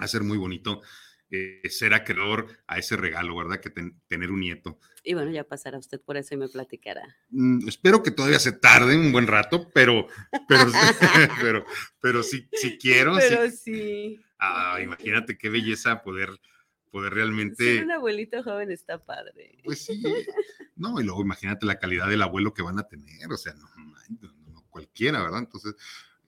[0.00, 0.80] va a ser muy bonito
[1.28, 3.60] eh, ser acreedor a ese regalo, ¿verdad?
[3.60, 3.68] Que
[4.08, 4.78] tener un nieto.
[5.04, 7.02] Y bueno, ya pasará usted por eso y me platicará.
[7.28, 10.06] Mm, espero que todavía se tarde un buen rato, pero,
[10.48, 10.72] pero,
[11.42, 11.66] pero,
[12.00, 13.14] pero sí, sí quiero.
[13.14, 14.18] Pero sí.
[14.38, 16.30] Ah, imagínate qué belleza poder,
[16.92, 17.64] poder realmente.
[17.64, 19.58] Ser un abuelito joven está padre.
[19.64, 20.00] Pues sí.
[20.76, 23.66] No, y luego imagínate la calidad del abuelo que van a tener, o sea, no,
[24.52, 25.40] no cualquiera, ¿verdad?
[25.40, 25.74] Entonces,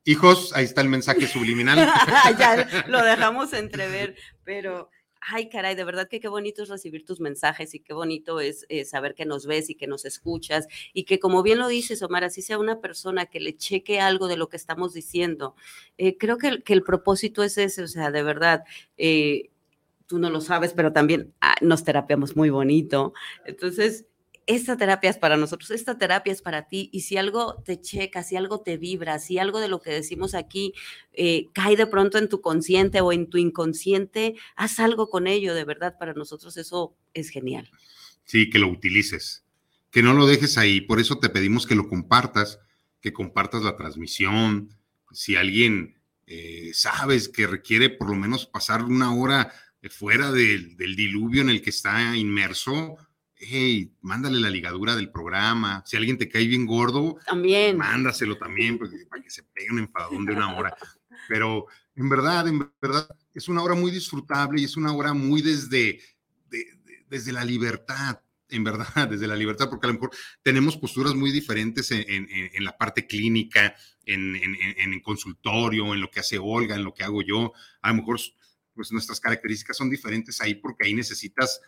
[0.07, 1.79] Hijos, ahí está el mensaje subliminal.
[2.39, 4.91] ya lo dejamos entrever, pero
[5.27, 8.67] ay, caray, de verdad que qué bonito es recibir tus mensajes y qué bonito es
[8.69, 12.03] eh, saber que nos ves y que nos escuchas y que como bien lo dices,
[12.03, 15.57] Omar, así sea una persona que le cheque algo de lo que estamos diciendo.
[15.97, 18.65] Eh, creo que, que, el propósito es ese, o sea, de verdad.
[18.99, 19.51] Eh,
[20.07, 23.15] tú no lo sabes, pero también ah, nos terapiamos muy bonito.
[23.45, 24.07] Entonces,
[24.47, 26.91] esta terapia es para nosotros, esta terapia es para ti.
[26.93, 30.35] Y si algo te checa, si algo te vibra, si algo de lo que decimos
[30.35, 30.75] aquí
[31.13, 35.55] eh, cae de pronto en tu consciente o en tu inconsciente, haz algo con ello,
[35.55, 37.71] de verdad, para nosotros eso es genial.
[38.25, 39.45] Sí, que lo utilices,
[39.91, 40.81] que no lo dejes ahí.
[40.81, 42.61] Por eso te pedimos que lo compartas,
[43.01, 44.77] que compartas la transmisión.
[45.13, 49.53] Si alguien eh, sabes que requiere por lo menos pasar una hora
[49.91, 52.97] fuera del diluvio en el que está inmerso,
[53.37, 55.83] hey, mándale la ligadura del programa.
[55.87, 57.77] Si alguien te cae bien gordo, también.
[57.77, 60.77] Mándaselo también, pues, para que se pegue un enfadón de una hora.
[61.29, 61.67] Pero
[61.97, 66.01] en verdad, en verdad, es una hora muy disfrutable y es una hora muy desde,
[67.09, 70.11] desde la libertad, en verdad, desde la libertad, porque a lo mejor
[70.43, 73.75] tenemos posturas muy diferentes en, la parte clínica,
[74.05, 77.53] en, en, consultorio, en lo que hace Olga, en lo que hago yo.
[77.83, 78.21] A lo mejor
[78.75, 81.61] pues nuestras características son diferentes ahí porque ahí necesitas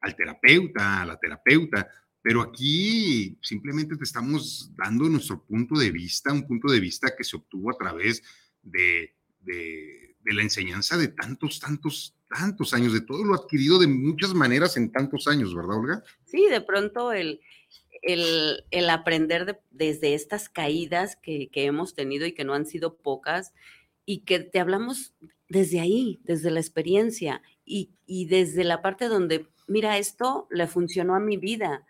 [0.00, 1.88] al terapeuta, a la terapeuta,
[2.24, 7.22] pero aquí simplemente te estamos dando nuestro punto de vista, un punto de vista que
[7.22, 8.22] se obtuvo a través
[8.62, 14.32] de, de, la enseñanza de tantos, tantos, tantos años, de todo lo adquirido de muchas
[14.32, 16.02] maneras en tantos años, ¿verdad, Olga?
[16.24, 17.40] Sí, de pronto el,
[18.00, 22.96] el, el aprender desde estas caídas que, que hemos tenido y que no han sido
[22.96, 23.52] pocas,
[24.06, 25.14] y que te hablamos
[25.48, 31.14] desde ahí, desde la experiencia y, y desde la parte donde mira, esto le funcionó
[31.14, 31.84] a mi vida.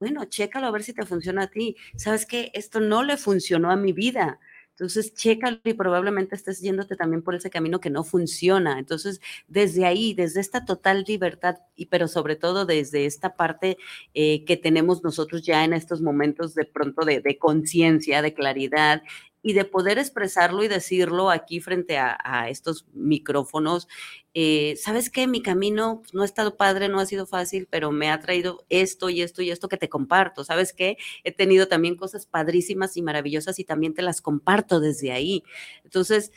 [0.00, 1.76] Bueno, chécalo a ver si te funciona a ti.
[1.96, 2.50] ¿Sabes qué?
[2.54, 4.38] Esto no le funcionó a mi vida.
[4.70, 8.80] Entonces, chécalo y probablemente estés yéndote también por ese camino que no funciona.
[8.80, 13.78] Entonces, desde ahí, desde esta total libertad, y pero sobre todo desde esta parte
[14.14, 19.02] eh, que tenemos nosotros ya en estos momentos de pronto de, de conciencia, de claridad,
[19.44, 23.88] y de poder expresarlo y decirlo aquí frente a, estos micrófonos.
[24.32, 25.26] Eh, ¿Sabes qué?
[25.26, 29.10] Mi camino no ha estado padre, no ha sido fácil, pero me ha traído esto
[29.10, 30.44] y esto y esto que te comparto.
[30.44, 30.96] ¿Sabes qué?
[31.24, 35.44] He tenido también cosas padrísimas y maravillosas y también te las comparto desde ahí.
[35.84, 36.32] Entonces,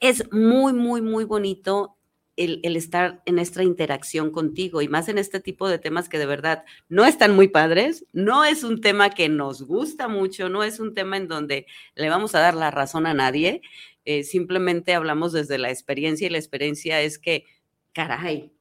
[0.00, 1.98] es muy, muy, muy bonito
[2.40, 6.24] el, estar en esta interacción contigo y más en este tipo de temas que de
[6.24, 10.80] verdad no están muy padres, no es un tema que nos gusta mucho, no es
[10.80, 13.60] un tema en donde le vamos a dar la razón a nadie,
[14.06, 17.44] eh, simplemente hablamos desde la experiencia y la experiencia es que,
[17.92, 18.52] caray,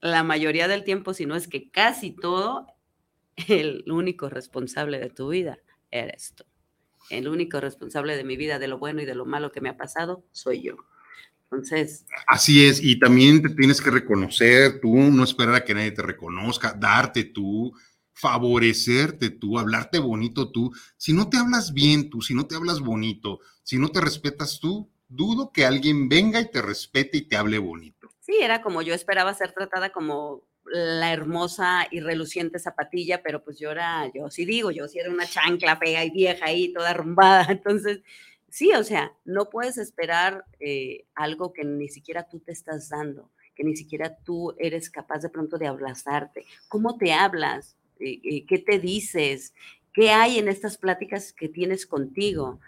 [0.00, 2.68] la mayoría del tiempo, si no es que casi todo,
[3.48, 5.58] el único responsable de tu vida
[5.90, 6.44] eres tú.
[7.10, 9.70] El único responsable de mi vida, de lo bueno y de lo malo que me
[9.70, 10.76] ha pasado, soy yo.
[11.50, 12.04] Entonces.
[12.26, 16.02] Así es, y también te tienes que reconocer tú, no esperar a que nadie te
[16.02, 17.72] reconozca, darte tú,
[18.12, 20.72] favorecerte tú, hablarte bonito tú.
[20.96, 24.60] Si no te hablas bien tú, si no te hablas bonito, si no te respetas
[24.60, 28.10] tú, dudo que alguien venga y te respete y te hable bonito.
[28.20, 33.58] Sí, era como yo esperaba ser tratada como la hermosa y reluciente zapatilla, pero pues
[33.58, 36.90] yo era, yo sí digo, yo sí era una chancla fea y vieja ahí, toda
[36.90, 37.46] arrumbada.
[37.50, 38.00] Entonces,
[38.50, 43.30] Sí, o sea, no puedes esperar eh, algo que ni siquiera tú te estás dando,
[43.54, 46.46] que ni siquiera tú eres capaz de pronto de abrazarte.
[46.68, 47.76] ¿Cómo te hablas?
[48.00, 49.54] Eh, eh, ¿Qué te dices?
[49.92, 52.60] ¿Qué hay en estas pláticas que tienes contigo?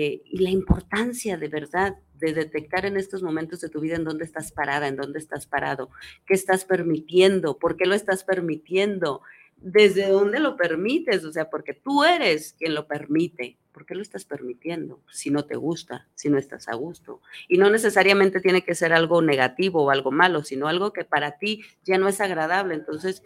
[0.00, 4.24] y la importancia de verdad de detectar en estos momentos de tu vida en dónde
[4.24, 5.90] estás parada, en dónde estás parado,
[6.24, 9.22] qué estás permitiendo, por qué lo estás permitiendo,
[9.60, 13.58] desde dónde lo permites, o sea, porque tú eres quien lo permite.
[13.72, 15.02] ¿Por qué lo estás permitiendo?
[15.10, 17.20] Si no te gusta, si no estás a gusto.
[17.48, 21.38] Y no necesariamente tiene que ser algo negativo o algo malo, sino algo que para
[21.38, 22.74] ti ya no es agradable.
[22.74, 23.22] Entonces,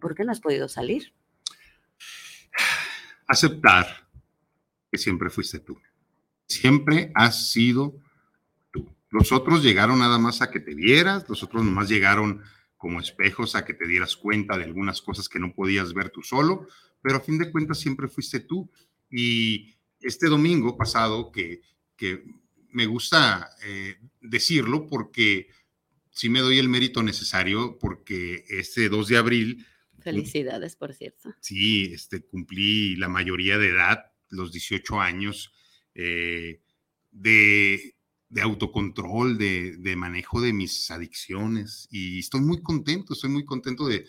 [0.00, 1.12] ¿por qué no has podido salir?
[3.26, 3.86] Aceptar
[4.90, 5.80] que siempre fuiste tú.
[6.46, 7.94] Siempre has sido
[8.70, 8.94] tú.
[9.10, 12.42] Los otros llegaron nada más a que te vieras, los otros nomás llegaron
[12.76, 16.22] como espejos a que te dieras cuenta de algunas cosas que no podías ver tú
[16.22, 16.66] solo,
[17.02, 18.70] pero a fin de cuentas siempre fuiste tú.
[19.10, 21.62] Y este domingo pasado, que,
[21.96, 22.24] que
[22.70, 25.48] me gusta eh, decirlo porque
[26.10, 29.66] sí me doy el mérito necesario, porque este 2 de abril...
[30.00, 31.34] Felicidades, por cierto.
[31.40, 35.52] Sí, este, cumplí la mayoría de edad, los 18 años,
[35.94, 36.60] eh,
[37.10, 37.93] de
[38.34, 44.06] de autocontrol, de, manejo de mis adicciones y estoy muy contento, estoy muy contento de,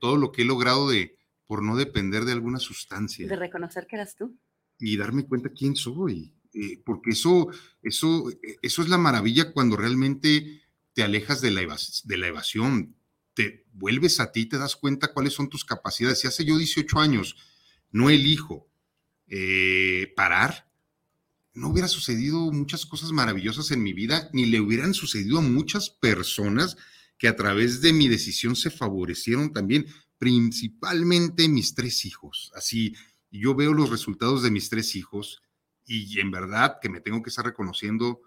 [0.00, 1.16] todo lo que he logrado de
[1.46, 3.28] por no depender de alguna sustancia.
[3.28, 4.36] De reconocer que eras tú.
[4.80, 7.48] Y darme cuenta quién soy, eh, porque eso,
[7.80, 8.28] eso,
[8.60, 10.60] eso es la maravilla cuando realmente
[10.92, 11.60] te alejas de la,
[12.04, 12.96] de la evasión,
[13.34, 16.18] te vuelves a ti, te das cuenta cuáles son tus capacidades.
[16.18, 17.36] Si hace yo 18 años
[17.92, 18.68] no elijo
[19.28, 20.67] eh, parar,
[21.58, 25.90] no hubiera sucedido muchas cosas maravillosas en mi vida, ni le hubieran sucedido a muchas
[25.90, 26.76] personas
[27.18, 29.86] que a través de mi decisión se favorecieron también,
[30.18, 32.52] principalmente mis tres hijos.
[32.54, 32.94] Así,
[33.30, 35.42] yo veo los resultados de mis tres hijos
[35.84, 38.20] y en verdad que me tengo que estar reconociendo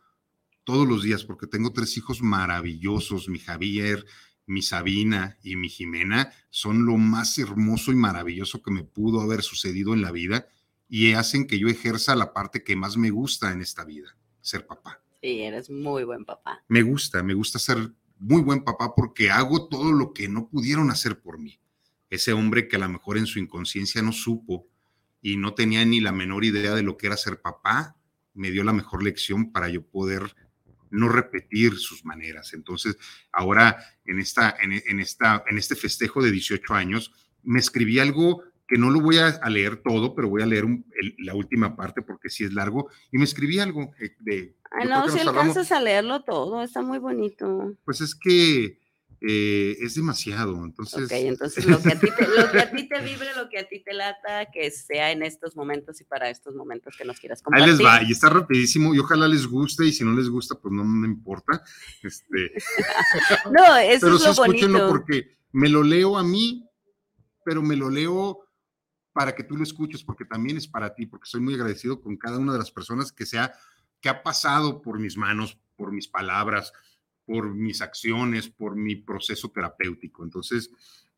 [0.65, 4.05] todos los días porque tengo tres hijos maravillosos, mi Javier,
[4.45, 9.41] mi Sabina y mi Jimena, son lo más hermoso y maravilloso que me pudo haber
[9.41, 10.47] sucedido en la vida
[10.93, 14.67] y hacen que yo ejerza la parte que más me gusta en esta vida, ser
[14.67, 15.01] papá.
[15.21, 16.65] Sí, eres muy buen papá.
[16.67, 20.91] Me gusta, me gusta ser muy buen papá porque hago todo lo que no pudieron
[20.91, 21.61] hacer por mí.
[22.09, 24.67] Ese hombre que a lo mejor en su inconsciencia no supo
[25.21, 27.95] y no tenía ni la menor idea de lo que era ser papá,
[28.33, 30.35] me dio la mejor lección para yo poder
[30.89, 32.51] no repetir sus maneras.
[32.51, 32.97] Entonces,
[33.31, 37.13] ahora en, esta, en, esta, en este festejo de 18 años,
[37.43, 40.63] me escribí algo que no lo voy a, leer todo, pero voy a leer
[41.17, 42.89] la última parte porque sí es largo.
[43.11, 44.55] Y me escribí algo eh, de...
[44.72, 47.76] Ay, no, si alcanzas a leerlo todo, está muy bonito.
[47.84, 48.80] Pues es que
[49.19, 51.03] eh, es demasiado, entonces...
[51.03, 53.59] Ok, entonces lo que, a ti te, lo que a ti te vibre, lo que
[53.59, 57.19] a ti te lata, que sea en estos momentos y para estos momentos que nos
[57.19, 57.72] quieras compartir.
[57.72, 60.55] Ahí les va, y está rapidísimo, y ojalá les guste, y si no les gusta,
[60.55, 61.61] pues no me importa.
[62.03, 62.53] Este...
[63.51, 66.65] no, eso pero es lo sí, escúchenlo porque me lo leo a mí,
[67.43, 68.47] pero me lo leo
[69.14, 72.18] para que tú lo escuches, porque también es para ti, porque soy muy agradecido con
[72.18, 73.53] cada una de las personas que, sea,
[73.99, 76.72] que ha pasado por mis manos, por mis palabras,
[77.26, 80.24] por mis acciones, por mi proceso terapéutico.
[80.24, 80.72] Entonces,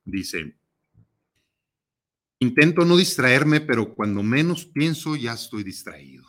[0.04, 0.58] dice,
[2.40, 6.26] intento no distraerme, pero cuando menos pienso ya estoy distraído.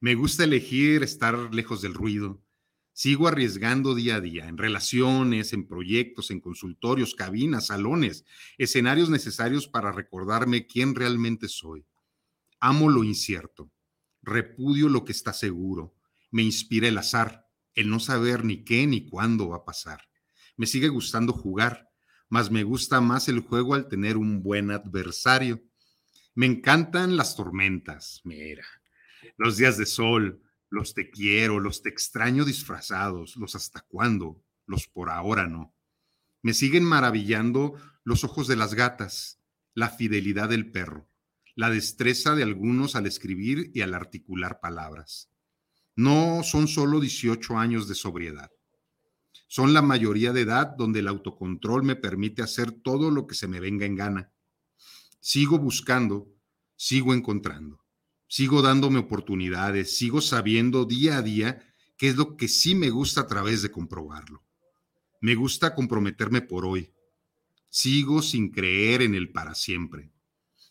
[0.00, 2.40] Me gusta elegir estar lejos del ruido
[2.98, 8.24] Sigo arriesgando día a día en relaciones, en proyectos, en consultorios, cabinas, salones,
[8.56, 11.86] escenarios necesarios para recordarme quién realmente soy.
[12.58, 13.70] Amo lo incierto.
[14.20, 15.94] repudio lo que está seguro.
[16.32, 17.46] Me inspira el azar,
[17.76, 20.08] el no saber ni qué ni cuándo va a pasar.
[20.56, 21.88] Me sigue gustando jugar,
[22.28, 25.62] mas me gusta más el juego al tener un buen adversario.
[26.34, 28.66] Me encantan las tormentas, mira,
[29.36, 34.86] los días de sol, los te quiero, los te extraño disfrazados, los hasta cuándo, los
[34.86, 35.74] por ahora no.
[36.42, 39.40] Me siguen maravillando los ojos de las gatas,
[39.74, 41.08] la fidelidad del perro,
[41.54, 45.30] la destreza de algunos al escribir y al articular palabras.
[45.96, 48.50] No son solo 18 años de sobriedad.
[49.48, 53.48] Son la mayoría de edad donde el autocontrol me permite hacer todo lo que se
[53.48, 54.32] me venga en gana.
[55.20, 56.28] Sigo buscando,
[56.76, 57.84] sigo encontrando,
[58.28, 63.22] sigo dándome oportunidades, sigo sabiendo día a día qué es lo que sí me gusta
[63.22, 64.44] a través de comprobarlo.
[65.20, 66.92] Me gusta comprometerme por hoy.
[67.68, 70.12] Sigo sin creer en el para siempre.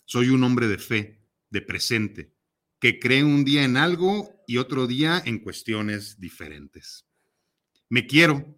[0.05, 2.34] Soy un hombre de fe, de presente,
[2.80, 7.05] que cree un día en algo y otro día en cuestiones diferentes.
[7.89, 8.55] Me quiero.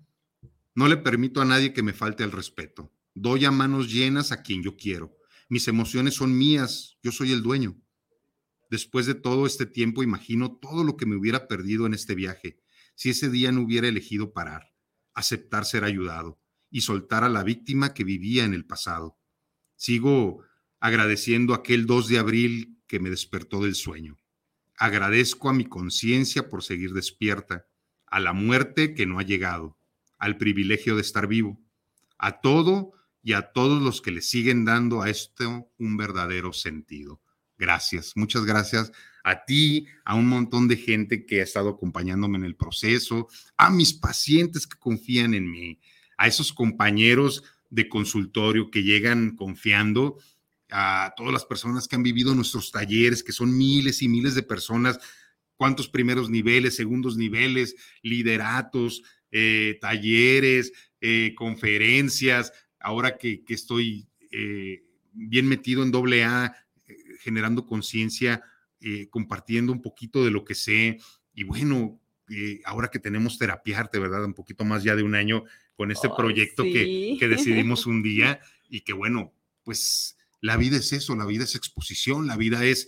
[0.75, 2.91] No le permito a nadie que me falte el respeto.
[3.15, 5.17] Doy a manos llenas a quien yo quiero.
[5.49, 6.97] Mis emociones son mías.
[7.01, 7.75] Yo soy el dueño.
[8.69, 12.59] Después de todo este tiempo, imagino todo lo que me hubiera perdido en este viaje
[12.95, 14.69] si ese día no hubiera elegido parar
[15.19, 16.39] aceptar ser ayudado
[16.71, 19.17] y soltar a la víctima que vivía en el pasado.
[19.75, 20.43] Sigo
[20.79, 24.17] agradeciendo aquel 2 de abril que me despertó del sueño.
[24.77, 27.67] Agradezco a mi conciencia por seguir despierta,
[28.05, 29.77] a la muerte que no ha llegado,
[30.17, 31.61] al privilegio de estar vivo,
[32.17, 37.21] a todo y a todos los que le siguen dando a esto un verdadero sentido.
[37.59, 38.89] Gracias, muchas gracias
[39.21, 43.69] a ti, a un montón de gente que ha estado acompañándome en el proceso, a
[43.69, 45.77] mis pacientes que confían en mí,
[46.17, 50.17] a esos compañeros de consultorio que llegan confiando,
[50.71, 54.43] a todas las personas que han vivido nuestros talleres, que son miles y miles de
[54.43, 54.97] personas,
[55.57, 65.45] cuántos primeros niveles, segundos niveles, lideratos, eh, talleres, eh, conferencias, ahora que, estoy eh, bien
[65.45, 66.55] metido en doble A,
[67.19, 68.43] generando conciencia
[68.81, 70.99] eh, compartiendo un poquito de lo que sé.
[71.33, 71.99] Y bueno,
[72.29, 74.23] eh, ahora que tenemos Terapiarte, ¿verdad?
[74.23, 75.43] Un poquito más ya de un año
[75.75, 78.39] con este proyecto que, que decidimos un día
[78.69, 82.87] y que bueno, pues la vida es eso, la vida es exposición, la vida es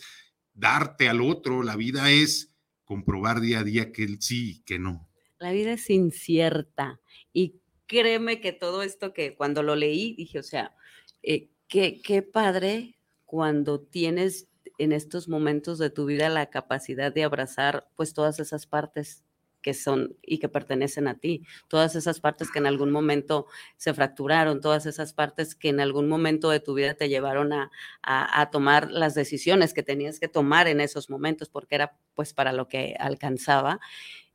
[0.54, 2.56] darte al otro, la vida es
[2.86, 5.10] comprobar día a día que él sí, que no.
[5.40, 7.02] La vida es incierta
[7.34, 10.74] y créeme que todo esto que cuando lo leí dije, o sea,
[11.22, 12.96] eh, qué, qué padre
[13.32, 18.66] cuando tienes en estos momentos de tu vida la capacidad de abrazar pues todas esas
[18.68, 19.24] partes
[19.62, 23.46] que son y que pertenecen a ti, todas esas partes que en algún momento
[23.78, 27.72] se fracturaron, todas esas partes que en algún momento de tu vida te llevaron a,
[28.04, 32.52] a, tomar las decisiones que tenías que tomar en esos momentos, porque era pues para
[32.52, 33.80] lo que alcanzaba.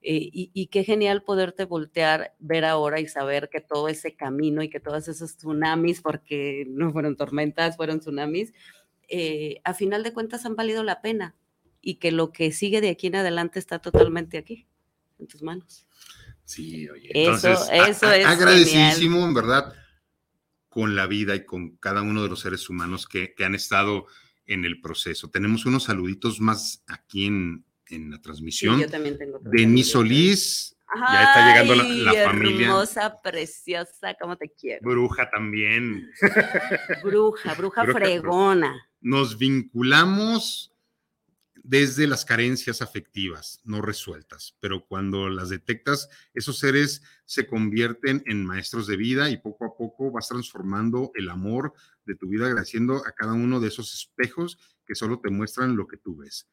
[0.01, 4.63] Eh, y, y, qué genial poderte voltear, ver ahora y saber que todo ese camino
[4.63, 8.53] y que todos esos tsunamis, porque no fueron tormentas, fueron tsunamis,
[9.09, 11.35] eh, a final de cuentas han valido la pena
[11.81, 14.67] y que lo que sigue de aquí en adelante está totalmente aquí,
[15.19, 15.87] en tus manos.
[16.45, 17.11] Sí, oye.
[17.13, 19.73] Entonces, eso, es agradecidísimo, en verdad,
[20.69, 24.07] con la vida y con cada uno de los seres humanos que, han estado
[24.47, 25.31] en el proceso.
[25.31, 27.65] Tenemos unos saluditos más aquí en,
[28.11, 28.81] la transmisión.
[28.81, 29.39] yo también tengo.
[29.43, 32.67] Denis Solís, ya está llegando la, la familia.
[32.67, 34.89] Hermosa, preciosa, ¿cómo te quiero?
[34.89, 36.11] Bruja también.
[37.05, 38.89] Bruja, bruja, fregona.
[39.07, 40.75] Nos vinculamos
[41.63, 48.45] desde las carencias afectivas no resueltas, pero cuando las detectas, esos seres se convierten en
[48.45, 51.73] maestros de vida y poco a poco vas transformando el amor
[52.05, 55.87] de tu vida agradeciendo a cada uno de esos espejos que solo te muestran lo
[55.87, 56.49] que tú ves.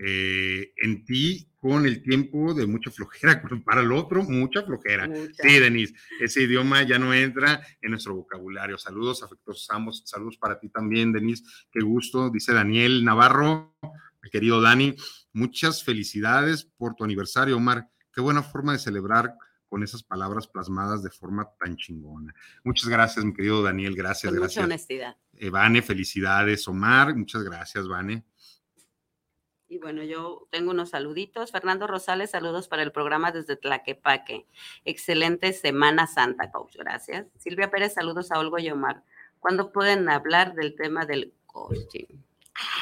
[0.00, 5.10] Eh, en ti con el tiempo de mucha flojera, para el otro mucha flojera.
[5.42, 8.78] Sí, Denise, ese idioma ya no entra en nuestro vocabulario.
[8.78, 11.42] Saludos afectuosos ambos, saludos para ti también, Denise,
[11.72, 13.76] qué gusto, dice Daniel Navarro,
[14.22, 14.94] mi querido Dani,
[15.32, 19.34] muchas felicidades por tu aniversario, Omar, qué buena forma de celebrar
[19.68, 22.34] con esas palabras plasmadas de forma tan chingona.
[22.62, 24.64] Muchas gracias, mi querido Daniel, gracias, con gracias.
[24.64, 25.16] Mucha honestidad.
[25.34, 28.24] Eh, Vane, felicidades, Omar, muchas gracias, Vane.
[29.68, 31.52] Y bueno, yo tengo unos saluditos.
[31.52, 34.46] Fernando Rosales, saludos para el programa desde Tlaquepaque.
[34.84, 36.76] Excelente Semana Santa, coach.
[36.76, 37.26] Gracias.
[37.38, 39.02] Silvia Pérez, saludos a Olgo y Omar.
[39.40, 42.24] ¿Cuándo pueden hablar del tema del ghosting?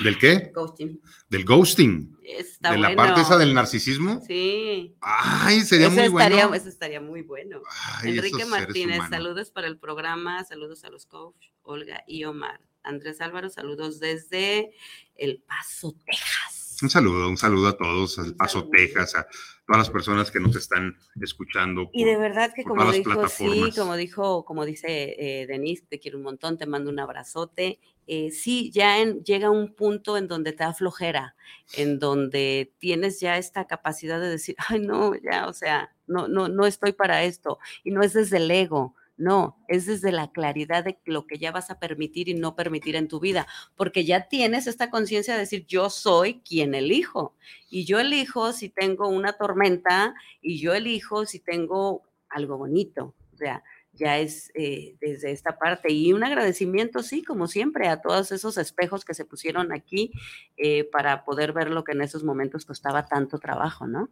[0.03, 0.53] ¿Del qué?
[0.55, 1.01] Ghosting.
[1.28, 2.18] Del ghosting.
[2.22, 4.20] Está ¿De la parte esa del narcisismo?
[4.26, 4.97] Sí.
[5.01, 6.55] Ay, sería muy estaría, bueno.
[6.55, 7.62] Eso estaría muy bueno.
[8.05, 12.61] Enrique Martínez, saludos para el programa, saludos a los coach, Olga y Omar.
[12.82, 14.70] Andrés Álvaro, saludos desde
[15.16, 16.55] El Paso, Texas.
[16.83, 19.27] Un saludo, un saludo a todos, a Paso, Texas, a
[19.66, 21.89] todas las personas que nos están escuchando.
[21.93, 26.18] y de verdad que como dijo, sí, como dijo, como dice eh, Denise, te quiero
[26.18, 27.81] un montón, te mando un abrazote.
[28.07, 31.35] Eh, sí, ya llega un punto en donde te da flojera,
[31.77, 36.49] en donde tienes ya esta capacidad de decir, ay, no, ya, o sea, no, no,
[36.49, 37.59] no estoy para esto.
[37.83, 41.50] Y no es desde el ego, no, es desde la claridad de lo que ya
[41.50, 45.40] vas a permitir y no permitir en tu vida, porque ya tienes esta conciencia de
[45.40, 47.34] decir, yo soy quien elijo.
[47.70, 53.14] Y yo elijo si tengo una tormenta y yo elijo si tengo algo bonito.
[53.32, 53.62] O sea,
[53.96, 55.92] ya es eh, desde esta parte.
[55.92, 60.12] Y un agradecimiento, sí, como siempre, a todos esos espejos que se pusieron aquí
[60.56, 64.10] eh, para poder ver lo que en esos momentos costaba tanto trabajo, ¿no?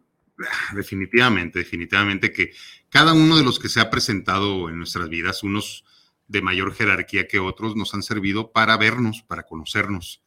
[0.73, 2.51] Definitivamente, definitivamente que
[2.89, 5.85] cada uno de los que se ha presentado en nuestras vidas, unos
[6.27, 10.23] de mayor jerarquía que otros, nos han servido para vernos, para conocernos.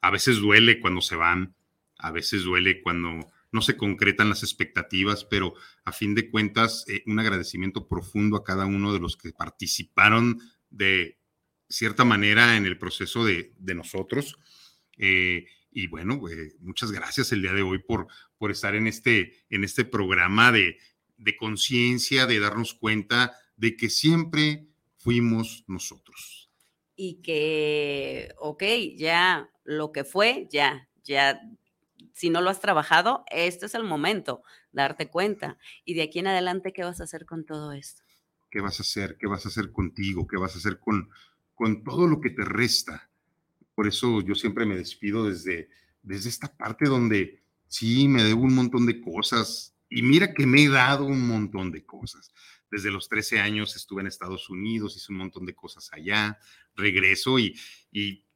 [0.00, 1.54] A veces duele cuando se van,
[1.98, 7.02] a veces duele cuando no se concretan las expectativas, pero a fin de cuentas, eh,
[7.06, 10.40] un agradecimiento profundo a cada uno de los que participaron
[10.70, 11.18] de
[11.68, 14.38] cierta manera en el proceso de, nosotros.
[14.98, 18.08] Eh, y bueno, eh, muchas gracias el día de hoy por,
[18.38, 20.78] por estar en este, en este programa de,
[21.16, 24.66] de conciencia, de darnos cuenta de que siempre
[24.96, 26.50] fuimos nosotros.
[26.96, 28.62] Y que, ok,
[28.96, 31.40] ya lo que fue, ya, ya,
[32.12, 34.42] si no lo has trabajado, este es el momento,
[34.72, 35.58] darte cuenta.
[35.84, 38.02] Y de aquí en adelante, ¿qué vas a hacer con todo esto?
[38.50, 39.16] ¿Qué vas a hacer?
[39.18, 40.26] ¿Qué vas a hacer contigo?
[40.26, 41.08] ¿Qué vas a hacer con,
[41.54, 43.09] con todo lo que te resta?
[43.80, 45.70] Por eso yo siempre me despido desde,
[46.02, 49.74] desde esta parte donde sí, me debo un montón de cosas.
[49.88, 52.30] Y mira que me he dado un montón de cosas.
[52.70, 56.38] Desde los 13 años estuve en Estados Unidos, hice un montón de cosas allá,
[56.76, 57.58] regreso y,
[57.90, 58.26] y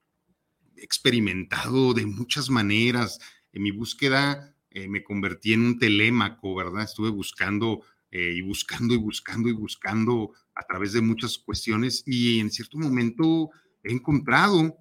[0.76, 3.18] experimentado de muchas maneras.
[3.52, 6.84] En mi búsqueda eh, me convertí en un telémaco, ¿verdad?
[6.84, 12.40] Estuve buscando eh, y buscando y buscando y buscando a través de muchas cuestiones y
[12.40, 13.50] en cierto momento
[13.82, 14.78] he encontrado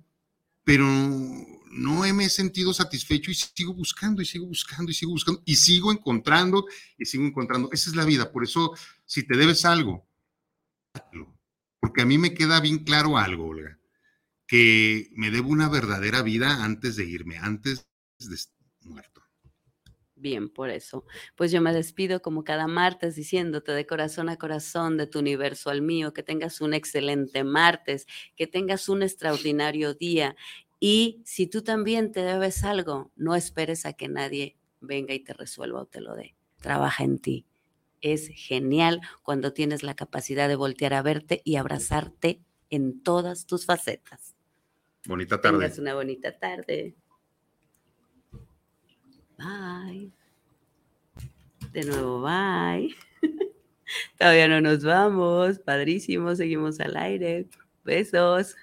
[0.64, 5.42] pero no me he sentido satisfecho y sigo buscando y sigo buscando y sigo buscando
[5.46, 6.66] y sigo encontrando
[6.98, 7.70] y sigo encontrando.
[7.72, 8.32] Esa es la vida.
[8.32, 8.74] Por eso,
[9.06, 10.08] si te debes algo,
[11.80, 13.80] porque a mí me queda bien claro algo, Olga,
[14.48, 17.88] que me debo una verdadera vida antes de irme, antes
[18.20, 18.38] de
[20.24, 21.06] bien por eso.
[21.36, 25.70] Pues yo me despido como cada martes diciéndote de corazón a corazón, de tu universo
[25.70, 30.36] al mío, que tengas un excelente martes, que tengas un extraordinario día.
[30.80, 35.34] Y si tú también te debes algo, no esperes a que nadie venga y te
[35.34, 36.36] resuelva o te lo dé.
[36.60, 37.46] Trabaja en ti.
[38.02, 43.66] Es genial cuando tienes la capacidad de voltear a verte y abrazarte en todas tus
[43.66, 44.36] facetas.
[45.06, 45.60] Bonita tarde.
[45.60, 46.96] Tengas una bonita tarde.
[49.44, 50.12] Bye.
[51.72, 52.96] De nuevo, bye.
[54.18, 55.60] Todavía no nos vamos.
[55.60, 57.48] Padrísimo, seguimos al aire.
[57.84, 58.56] Besos.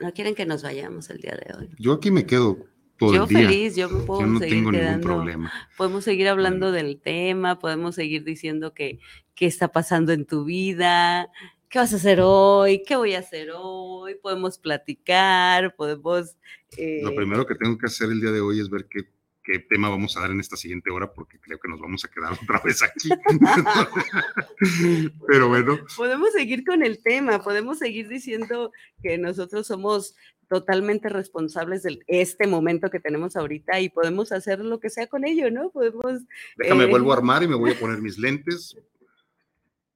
[0.00, 1.70] No quieren que nos vayamos el día de hoy.
[1.78, 2.58] Yo aquí me quedo
[2.96, 3.38] todo yo el día.
[3.38, 5.52] feliz, yo me puedo no seguir tengo ningún problema.
[5.76, 8.98] Podemos seguir hablando del tema, podemos seguir diciendo que
[9.34, 11.30] qué está pasando en tu vida,
[11.70, 12.82] ¿qué vas a hacer hoy?
[12.82, 14.16] ¿Qué voy a hacer hoy?
[14.16, 16.36] Podemos platicar, podemos...
[16.76, 17.00] Eh...
[17.02, 19.08] Lo primero que tengo que hacer el día de hoy es ver qué,
[19.44, 22.08] qué, tema vamos a dar en esta siguiente hora, porque creo que nos vamos a
[22.08, 23.08] quedar otra vez aquí.
[25.28, 25.78] Pero bueno.
[25.96, 30.16] Podemos seguir con el tema, podemos seguir diciendo que nosotros somos
[30.48, 35.24] totalmente responsables de este momento que tenemos ahorita y podemos hacer lo que sea con
[35.24, 35.70] ello, ¿no?
[35.70, 36.22] Podemos...
[36.56, 36.88] Déjame, eh...
[36.88, 38.76] vuelvo a armar y me voy a poner mis lentes,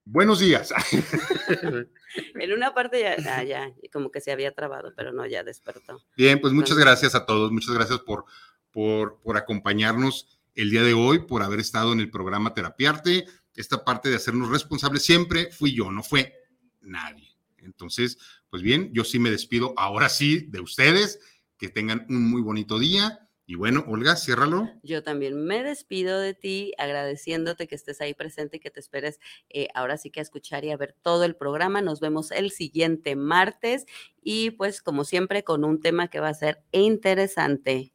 [0.06, 0.72] Buenos días.
[2.34, 6.02] en una parte ya, ah, ya, como que se había trabado, pero no, ya despertó.
[6.16, 8.26] Bien, pues muchas gracias a todos, muchas gracias por,
[8.70, 13.26] por, por acompañarnos el día de hoy, por haber estado en el programa Terapiarte.
[13.54, 16.34] Esta parte de hacernos responsables siempre fui yo, no fue
[16.82, 17.34] nadie.
[17.58, 18.18] Entonces,
[18.50, 21.18] pues bien, yo sí me despido ahora sí de ustedes,
[21.56, 24.70] que tengan un muy bonito día y bueno, Olga, ciérralo.
[24.82, 29.20] Yo también me despido de ti agradeciéndote que estés ahí presente y que te esperes
[29.50, 31.82] eh, ahora sí que a escuchar y a ver todo el programa.
[31.82, 33.84] Nos vemos el siguiente martes
[34.22, 37.92] y pues como siempre con un tema que va a ser interesante.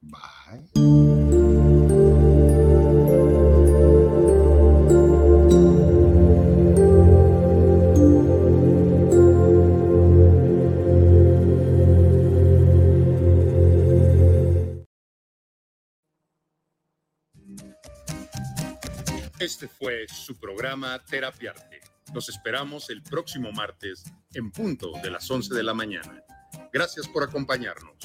[0.00, 0.95] Bye.
[19.38, 21.80] Este fue su programa Terapiarte.
[22.14, 26.24] Nos esperamos el próximo martes en punto de las 11 de la mañana.
[26.72, 27.96] Gracias por acompañarnos.